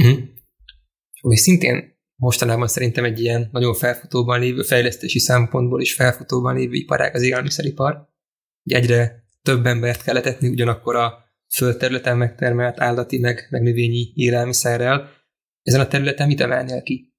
Mm. 0.03 0.15
Ami 1.21 1.37
szintén 1.37 1.95
mostanában 2.17 2.69
szerintem 2.69 3.05
egy 3.05 3.21
ilyen 3.21 3.49
nagyon 3.53 3.75
felfutóban 3.75 4.41
lévő, 4.41 4.63
fejlesztési 4.63 5.19
szempontból 5.19 5.81
is 5.81 5.95
felfutóban 5.95 6.55
lévő 6.55 6.75
iparág 6.75 7.15
az 7.15 7.23
élelmiszeripar. 7.23 8.09
Egyre 8.63 9.25
több 9.43 9.67
embert 9.67 10.03
kell 10.03 10.15
letetni 10.15 10.49
ugyanakkor 10.49 10.97
a 10.97 11.25
földterületen 11.55 12.17
megtermelt 12.17 12.81
állati 12.81 13.19
meg, 13.19 13.47
meg 13.51 13.63
növényi 13.63 14.13
élelmiszerrel. 14.15 15.11
Ezen 15.63 15.81
a 15.81 15.89
területen 15.89 16.27
mit 16.27 16.41
emelnél 16.41 16.83
ki? 16.83 17.15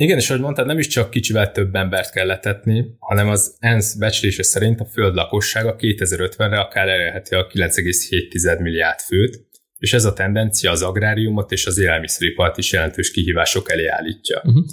Igen, 0.00 0.18
és 0.18 0.30
ahogy 0.30 0.42
mondtad, 0.42 0.66
nem 0.66 0.78
is 0.78 0.86
csak 0.86 1.10
kicsivel 1.10 1.52
több 1.52 1.74
embert 1.74 2.10
kell 2.10 2.26
letetni, 2.26 2.96
hanem 2.98 3.28
az 3.28 3.56
ENSZ 3.58 3.94
becslése 3.94 4.42
szerint 4.42 4.80
a 4.80 4.84
föld 4.84 5.14
lakossága 5.14 5.76
2050-re 5.78 6.60
akár 6.60 6.88
elérheti 6.88 7.34
a 7.34 7.46
9,7 7.46 8.60
milliárd 8.60 8.98
főt, 8.98 9.46
és 9.78 9.92
ez 9.92 10.04
a 10.04 10.12
tendencia 10.12 10.70
az 10.70 10.82
agráriumot 10.82 11.52
és 11.52 11.66
az 11.66 11.78
élelmiszeripart 11.78 12.58
is 12.58 12.72
jelentős 12.72 13.10
kihívások 13.10 13.70
elé 13.70 13.86
állítja. 13.86 14.42
Uh-huh. 14.44 14.64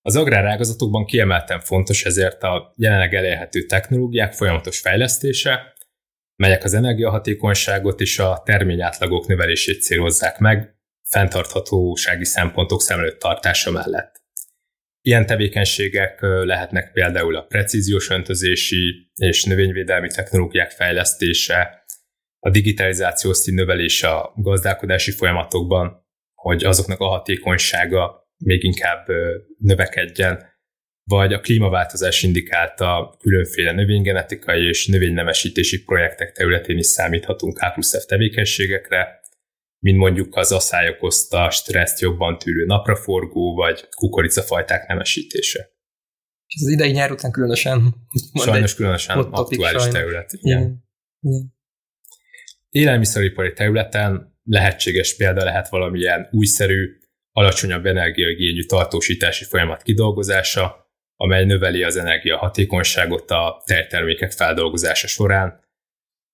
Az 0.00 0.16
agrárágazatokban 0.16 1.04
kiemelten 1.04 1.60
fontos 1.60 2.04
ezért 2.04 2.42
a 2.42 2.74
jelenleg 2.76 3.14
elérhető 3.14 3.66
technológiák 3.66 4.32
folyamatos 4.32 4.80
fejlesztése, 4.80 5.74
melyek 6.36 6.64
az 6.64 6.74
energiahatékonyságot 6.74 8.00
és 8.00 8.18
a 8.18 8.42
terményátlagok 8.44 9.26
növelését 9.26 9.82
célozzák 9.82 10.38
meg, 10.38 10.76
fenntarthatósági 11.02 12.24
szempontok 12.24 12.82
szem 12.82 12.98
előtt 12.98 13.18
tartása 13.18 13.70
mellett. 13.70 14.13
Ilyen 15.06 15.26
tevékenységek 15.26 16.18
lehetnek 16.20 16.92
például 16.92 17.36
a 17.36 17.42
precíziós 17.42 18.10
öntözési 18.10 19.10
és 19.14 19.44
növényvédelmi 19.44 20.08
technológiák 20.08 20.70
fejlesztése, 20.70 21.84
a 22.38 22.50
digitalizáció 22.50 23.32
szín 23.32 23.54
növelése 23.54 24.08
a 24.08 24.32
gazdálkodási 24.36 25.10
folyamatokban, 25.10 26.06
hogy 26.34 26.64
azoknak 26.64 27.00
a 27.00 27.08
hatékonysága 27.08 28.28
még 28.44 28.64
inkább 28.64 29.06
növekedjen, 29.58 30.44
vagy 31.04 31.32
a 31.32 31.40
klímaváltozás 31.40 32.22
indikálta 32.22 33.16
különféle 33.18 33.72
növénygenetikai 33.72 34.66
és 34.66 34.86
növénynemesítési 34.86 35.82
projektek 35.82 36.32
területén 36.32 36.78
is 36.78 36.86
számíthatunk 36.86 37.58
F 37.80 38.04
tevékenységekre, 38.06 39.20
mint 39.84 39.98
mondjuk 39.98 40.36
az 40.36 40.52
asszály 40.52 40.88
okozta 40.88 41.50
stresszt 41.50 42.00
jobban 42.00 42.38
tűrő 42.38 42.64
napraforgó, 42.64 43.54
vagy 43.54 43.88
kukoricafajták 43.88 44.86
nemesítése. 44.86 45.68
És 46.46 46.62
az 46.62 46.68
idei 46.68 46.90
nyár 46.90 47.10
után 47.10 47.30
különösen... 47.30 47.94
Sajnos 48.34 48.74
különösen 48.74 49.18
aktuális 49.18 49.80
sajnos. 49.80 49.98
terület. 49.98 50.32
Igen. 50.32 50.58
Igen. 50.58 50.84
Igen. 51.20 51.54
Élelmiszeripari 52.68 53.52
területen 53.52 54.38
lehetséges 54.44 55.16
példa 55.16 55.44
lehet 55.44 55.68
valamilyen 55.68 56.28
újszerű, 56.30 56.98
alacsonyabb 57.32 57.86
energiaigényű 57.86 58.62
tartósítási 58.62 59.44
folyamat 59.44 59.82
kidolgozása, 59.82 60.90
amely 61.16 61.44
növeli 61.44 61.82
az 61.82 61.96
energia 61.96 62.36
hatékonyságot 62.36 63.30
a 63.30 63.62
tejtermékek 63.66 64.32
feldolgozása 64.32 65.06
során. 65.06 65.62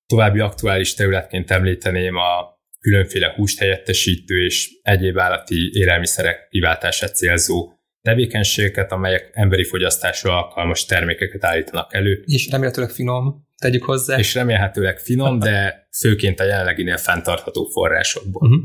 További 0.07 0.39
aktuális 0.39 0.95
területként 0.95 1.51
említeném 1.51 2.17
a 2.17 2.60
különféle 2.81 3.33
húst 3.37 3.59
helyettesítő 3.59 4.45
és 4.45 4.71
egyéb 4.83 5.19
állati 5.19 5.71
élelmiszerek 5.73 6.49
kiváltását 6.49 7.17
célzó 7.17 7.73
tevékenységeket, 8.03 8.93
amelyek 8.93 9.31
emberi 9.33 9.65
fogyasztásra 9.65 10.37
alkalmas 10.37 10.85
termékeket 10.85 11.45
állítanak 11.45 11.95
elő. 11.95 12.23
És 12.27 12.49
remélhetőleg 12.51 12.91
finom, 12.91 13.49
tegyük 13.59 13.85
hozzá. 13.85 14.19
És 14.19 14.35
remélhetőleg 14.35 14.99
finom, 14.99 15.39
de 15.39 15.89
főként 15.99 16.41
a 16.41 16.45
jelenleginél 16.45 16.97
fenntartható 16.97 17.65
forrásokból. 17.65 18.49
Uh-huh. 18.49 18.63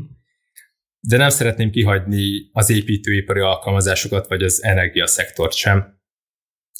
De 1.00 1.16
nem 1.16 1.28
szeretném 1.28 1.70
kihagyni 1.70 2.48
az 2.52 2.70
építőipari 2.70 3.40
alkalmazásokat, 3.40 4.28
vagy 4.28 4.42
az 4.42 4.62
energiaszektort 4.62 5.54
sem. 5.54 5.94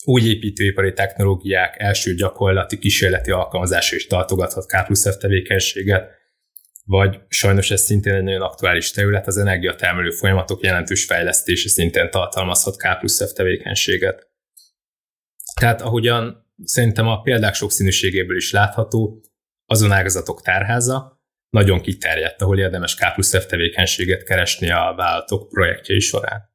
Új 0.04 0.22
építőipari 0.22 0.92
technológiák 0.92 1.74
első 1.78 2.14
gyakorlati 2.14 2.78
kísérleti 2.78 3.30
alkalmazása 3.30 3.96
is 3.96 4.06
tartogathat 4.06 4.66
K 4.66 4.84
plusz 4.84 5.14
F 5.14 5.16
tevékenységet, 5.16 6.10
vagy 6.86 7.20
sajnos 7.28 7.70
ez 7.70 7.80
szintén 7.80 8.14
egy 8.14 8.22
nagyon 8.22 8.42
aktuális 8.42 8.90
terület, 8.90 9.26
az 9.26 9.36
energiatermelő 9.36 10.10
folyamatok 10.10 10.62
jelentős 10.62 11.04
fejlesztése 11.04 11.68
szintén 11.68 12.10
tartalmazhat 12.10 12.76
K 12.76 12.98
plusz 12.98 13.30
F 13.30 13.32
tevékenységet. 13.32 14.30
Tehát 15.60 15.80
ahogyan 15.80 16.50
szerintem 16.62 17.06
a 17.06 17.20
példák 17.20 17.54
sokszínűségéből 17.54 18.36
is 18.36 18.52
látható, 18.52 19.22
azon 19.64 19.92
ágazatok 19.92 20.42
tárháza 20.42 21.20
nagyon 21.50 21.80
kiterjedt, 21.80 22.42
ahol 22.42 22.58
érdemes 22.58 22.94
K 22.94 23.12
plusz 23.14 23.38
F 23.38 23.46
tevékenységet 23.46 24.22
keresni 24.22 24.70
a 24.70 24.94
vállalatok 24.96 25.48
projektjei 25.48 26.00
során. 26.00 26.54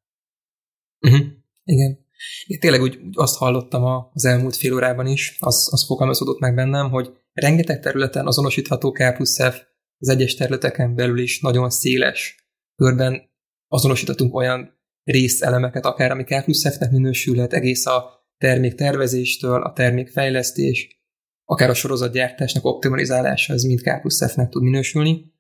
Uh-huh. 1.00 1.26
Igen. 1.64 2.10
Én 2.46 2.60
tényleg 2.60 2.82
úgy 2.82 3.00
azt 3.12 3.38
hallottam 3.38 4.10
az 4.14 4.26
elmúlt 4.26 4.56
fél 4.56 4.74
órában 4.74 5.08
is, 5.08 5.36
az, 5.40 5.70
az 5.72 5.86
fogalmazódott 5.86 6.40
meg 6.40 6.56
bennem, 6.56 6.90
hogy 6.90 7.10
rengeteg 7.34 7.80
területen 7.80 8.28
azonosítható 8.28 8.92
K 8.92 9.14
plusz 9.16 9.44
F, 9.52 9.62
az 10.02 10.10
egyes 10.10 10.36
területeken 10.36 10.96
belül 10.96 11.20
is 11.20 11.40
nagyon 11.40 11.70
széles 11.70 12.46
körben 12.76 13.30
azonosítottunk 13.68 14.36
olyan 14.36 14.80
részelemeket, 15.04 15.86
akár 15.86 16.12
ami 16.12 16.24
K 16.24 16.44
plusz 16.44 16.76
F-nek 16.76 16.92
minősülhet, 16.92 17.54
egész 17.54 17.86
a 17.86 18.26
terméktervezéstől, 18.38 19.62
a 19.62 19.74
termékfejlesztés, 19.74 21.02
akár 21.46 21.70
a 21.70 21.74
sorozatgyártásnak 21.74 22.66
optimalizálása, 22.66 23.54
ez 23.54 23.64
mind 23.64 23.82
K 23.82 24.00
plusz 24.00 24.32
F-nek 24.32 24.50
tud 24.50 24.64
minősülni, 24.64 25.34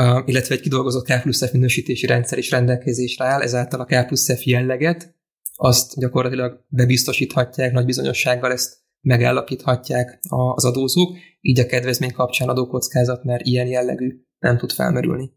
uh, 0.00 0.22
illetve 0.24 0.54
egy 0.54 0.60
kidolgozott 0.60 1.06
K 1.06 1.20
plusz 1.22 1.48
F 1.48 1.52
minősítési 1.52 2.06
rendszer 2.06 2.38
is 2.38 2.50
rendelkezésre 2.50 3.24
áll, 3.24 3.40
ezáltal 3.40 3.80
a 3.80 3.84
K 3.84 4.06
plusz 4.06 4.38
F 4.38 4.46
jelleget, 4.46 5.14
azt 5.54 5.98
gyakorlatilag 5.98 6.64
bebiztosíthatják 6.68 7.72
nagy 7.72 7.84
bizonyossággal, 7.84 8.52
ezt 8.52 8.81
megállapíthatják 9.06 10.18
az 10.28 10.64
adózók, 10.64 11.16
így 11.40 11.60
a 11.60 11.66
kedvezmény 11.66 12.12
kapcsán 12.12 12.48
adókockázat, 12.48 13.24
mert 13.24 13.46
ilyen 13.46 13.66
jellegű 13.66 14.22
nem 14.38 14.58
tud 14.58 14.72
felmerülni. 14.72 15.32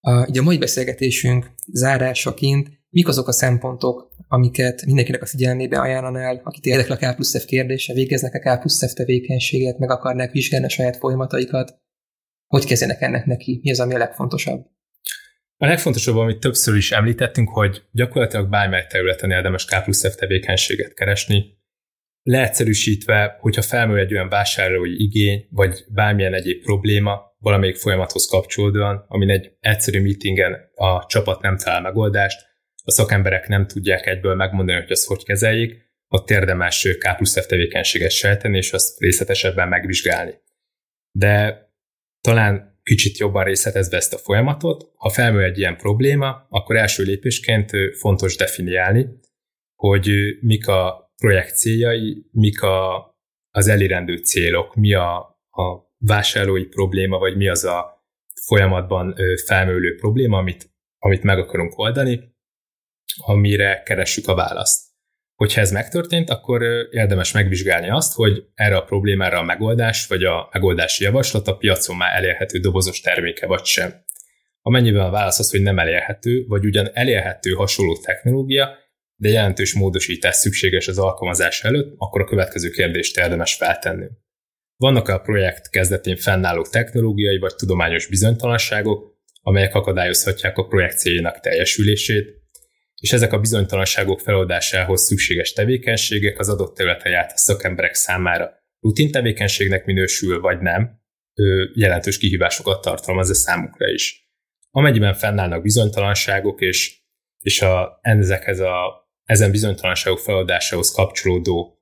A, 0.00 0.26
így 0.28 0.38
a 0.38 0.42
mai 0.42 0.58
beszélgetésünk 0.58 1.54
zárásaként 1.72 2.82
mik 2.94 3.08
azok 3.08 3.28
a 3.28 3.32
szempontok, 3.32 4.08
amiket 4.28 4.84
mindenkinek 4.86 5.22
a 5.22 5.26
figyelmébe 5.26 5.80
ajánlanál, 5.80 6.40
akit 6.44 6.64
érdekel 6.64 6.96
a 6.96 7.12
K 7.12 7.14
plusz 7.14 7.42
F 7.42 7.44
kérdése, 7.44 7.92
végeznek 7.92 8.34
a 8.34 8.38
K 8.38 8.60
plusz 8.60 8.90
F 8.90 8.92
tevékenységet, 8.92 9.78
meg 9.78 9.90
akarnák 9.90 10.32
vizsgálni 10.32 10.66
a 10.66 10.68
saját 10.68 10.96
folyamataikat, 10.96 11.78
hogy 12.46 12.64
kezdjenek 12.64 13.00
ennek 13.00 13.24
neki? 13.24 13.60
Mi 13.62 13.70
az, 13.70 13.80
ami 13.80 13.94
a 13.94 13.98
legfontosabb? 13.98 14.66
A 15.56 15.66
legfontosabb, 15.66 16.16
amit 16.16 16.40
többször 16.40 16.76
is 16.76 16.92
említettünk, 16.92 17.48
hogy 17.48 17.82
gyakorlatilag 17.90 18.48
bármely 18.48 18.86
területen 18.88 19.30
érdemes 19.30 19.64
K 19.64 19.82
plusz 19.82 20.08
F 20.08 20.14
tevékenységet 20.14 20.94
keresni, 20.94 21.44
Leegyszerűsítve, 22.26 23.36
hogyha 23.40 23.62
felmerül 23.62 24.02
egy 24.02 24.12
olyan 24.12 24.28
vásárlói 24.28 25.02
igény, 25.02 25.46
vagy 25.50 25.84
bármilyen 25.88 26.34
egyéb 26.34 26.62
probléma, 26.62 27.36
valamelyik 27.38 27.76
folyamathoz 27.76 28.26
kapcsolódóan, 28.26 29.04
amin 29.08 29.30
egy 29.30 29.52
egyszerű 29.60 30.02
meetingen 30.02 30.70
a 30.74 31.06
csapat 31.06 31.42
nem 31.42 31.56
talál 31.56 31.80
megoldást, 31.80 32.46
a 32.84 32.90
szakemberek 32.90 33.48
nem 33.48 33.66
tudják 33.66 34.06
egyből 34.06 34.34
megmondani, 34.34 34.80
hogy 34.80 34.90
ezt 34.90 35.06
hogy 35.06 35.24
kezeljék, 35.24 35.82
ott 36.08 36.30
érdemes 36.30 36.88
K 36.98 37.16
plusz 37.16 37.40
F 37.40 37.46
tevékenységet 37.46 38.10
sejteni, 38.10 38.56
és 38.56 38.72
azt 38.72 38.98
részletesebben 38.98 39.68
megvizsgálni. 39.68 40.34
De 41.10 41.66
talán 42.20 42.80
kicsit 42.82 43.18
jobban 43.18 43.44
részletezve 43.44 43.96
ezt 43.96 44.14
a 44.14 44.18
folyamatot, 44.18 44.92
ha 44.96 45.10
felmerül 45.10 45.44
egy 45.44 45.58
ilyen 45.58 45.76
probléma, 45.76 46.46
akkor 46.50 46.76
első 46.76 47.02
lépésként 47.02 47.70
fontos 47.98 48.36
definiálni, 48.36 49.06
hogy 49.74 50.10
mik 50.40 50.68
a 50.68 51.03
projekt 51.16 51.56
céljai, 51.56 52.26
mik 52.30 52.62
a, 52.62 53.08
az 53.50 53.68
elérendő 53.68 54.16
célok, 54.16 54.74
mi 54.74 54.94
a, 54.94 55.16
a 55.50 55.92
vásárlói 55.98 56.64
probléma, 56.64 57.18
vagy 57.18 57.36
mi 57.36 57.48
az 57.48 57.64
a 57.64 58.04
folyamatban 58.46 59.14
felmerülő 59.46 59.94
probléma, 59.96 60.38
amit, 60.38 60.70
amit 60.98 61.22
meg 61.22 61.38
akarunk 61.38 61.78
oldani, 61.78 62.32
amire 63.16 63.82
keressük 63.84 64.28
a 64.28 64.34
választ. 64.34 64.92
Hogyha 65.34 65.60
ez 65.60 65.72
megtörtént, 65.72 66.30
akkor 66.30 66.62
érdemes 66.90 67.32
megvizsgálni 67.32 67.90
azt, 67.90 68.14
hogy 68.14 68.44
erre 68.54 68.76
a 68.76 68.84
problémára 68.84 69.38
a 69.38 69.42
megoldás, 69.42 70.06
vagy 70.06 70.24
a 70.24 70.48
megoldási 70.52 71.04
javaslat 71.04 71.48
a 71.48 71.56
piacon 71.56 71.96
már 71.96 72.16
elérhető 72.16 72.58
dobozos 72.58 73.00
terméke 73.00 73.46
vagy 73.46 73.64
sem. 73.64 74.04
Amennyiben 74.60 75.06
a 75.06 75.10
válasz 75.10 75.38
az, 75.38 75.50
hogy 75.50 75.62
nem 75.62 75.78
elérhető, 75.78 76.44
vagy 76.46 76.64
ugyan 76.64 76.90
elérhető 76.92 77.52
hasonló 77.52 77.96
technológia, 77.96 78.78
de 79.16 79.28
jelentős 79.28 79.74
módosítás 79.74 80.36
szükséges 80.36 80.88
az 80.88 80.98
alkalmazás 80.98 81.64
előtt, 81.64 81.94
akkor 81.98 82.20
a 82.20 82.24
következő 82.24 82.70
kérdést 82.70 83.18
érdemes 83.18 83.54
feltenni. 83.54 84.06
Vannak-e 84.76 85.12
a 85.12 85.18
projekt 85.18 85.70
kezdetén 85.70 86.16
fennálló 86.16 86.62
technológiai 86.62 87.38
vagy 87.38 87.54
tudományos 87.54 88.06
bizonytalanságok, 88.06 89.14
amelyek 89.40 89.74
akadályozhatják 89.74 90.58
a 90.58 90.66
projekt 90.66 90.98
céljának 90.98 91.40
teljesülését, 91.40 92.42
és 93.00 93.12
ezek 93.12 93.32
a 93.32 93.40
bizonytalanságok 93.40 94.20
feloldásához 94.20 95.02
szükséges 95.02 95.52
tevékenységek 95.52 96.38
az 96.38 96.48
adott 96.48 96.76
területen 96.76 97.12
járt 97.12 97.36
szakemberek 97.36 97.94
számára 97.94 98.62
rutin 98.80 99.10
tevékenységnek 99.10 99.84
minősül, 99.84 100.40
vagy 100.40 100.60
nem, 100.60 101.02
jelentős 101.74 102.18
kihívásokat 102.18 102.80
tartalmaz 102.80 103.30
a 103.30 103.34
számukra 103.34 103.86
is. 103.88 104.28
Amennyiben 104.70 105.14
fennállnak 105.14 105.62
bizonytalanságok, 105.62 106.60
és, 106.60 107.02
és 107.40 107.62
a, 107.62 107.98
ezekhez 108.02 108.60
a, 108.60 109.03
ezen 109.24 109.50
bizonytalanságok 109.50 110.18
feloldásához 110.18 110.90
kapcsolódó 110.90 111.78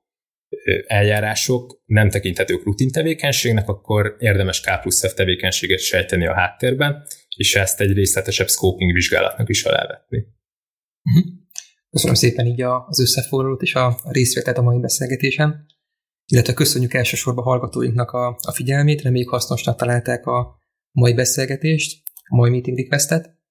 eljárások 0.87 1.81
nem 1.85 2.09
tekinthetők 2.09 2.63
rutin 2.63 2.91
tevékenységnek, 2.91 3.69
akkor 3.69 4.15
érdemes 4.19 4.61
K 4.61 4.81
plusz 4.81 5.07
F 5.07 5.13
tevékenységet 5.13 5.79
sejteni 5.79 6.27
a 6.27 6.33
háttérben, 6.33 7.05
és 7.35 7.55
ezt 7.55 7.81
egy 7.81 7.93
részletesebb 7.93 8.47
scoping 8.47 8.93
vizsgálatnak 8.93 9.49
is 9.49 9.63
alávetni. 9.63 10.25
Mhm. 11.01 11.41
Köszönöm 11.89 12.15
szépen 12.15 12.45
így 12.45 12.61
az 12.61 12.99
összefoglalót 12.99 13.61
és 13.61 13.75
a 13.75 13.99
részvételt 14.03 14.57
a 14.57 14.61
mai 14.61 14.79
beszélgetésen, 14.79 15.65
illetve 16.25 16.53
köszönjük 16.53 16.93
elsősorban 16.93 17.43
hallgatóinknak 17.43 18.11
a, 18.11 18.27
a 18.41 18.51
figyelmét, 18.51 19.01
reméljük 19.01 19.29
hasznosnak 19.29 19.77
találták 19.77 20.25
a 20.25 20.59
mai 20.91 21.13
beszélgetést, 21.13 22.01
a 22.29 22.35
mai 22.35 22.49
meeting 22.49 22.77
requestet. 22.77 23.41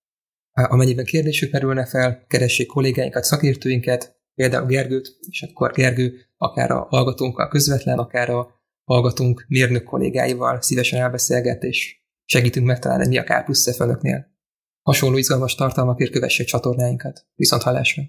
Amennyiben 0.52 1.04
kérdésük 1.04 1.52
merülne 1.52 1.86
fel, 1.86 2.24
keressék 2.28 2.66
kollégáinkat, 2.66 3.24
szakértőinket, 3.24 4.20
például 4.34 4.66
Gergőt, 4.66 5.16
és 5.30 5.42
akkor 5.42 5.72
Gergő 5.72 6.14
akár 6.36 6.70
a 6.70 6.86
hallgatónkkal 6.88 7.48
közvetlen, 7.48 7.98
akár 7.98 8.30
a 8.30 8.60
hallgatónk 8.84 9.44
mérnök 9.48 9.84
kollégáival 9.84 10.60
szívesen 10.60 11.00
elbeszélget, 11.00 11.62
és 11.62 11.96
segítünk 12.24 12.66
megtalálni, 12.66 13.06
mi 13.06 13.18
a 13.18 13.24
K 13.24 13.44
plusz. 13.44 13.78
Hasonló 14.82 15.16
izgalmas 15.16 15.54
tartalmakért 15.54 16.10
kövessék 16.10 16.46
csatornáinkat. 16.46 17.26
Viszont 17.34 17.62
hallásra! 17.62 18.02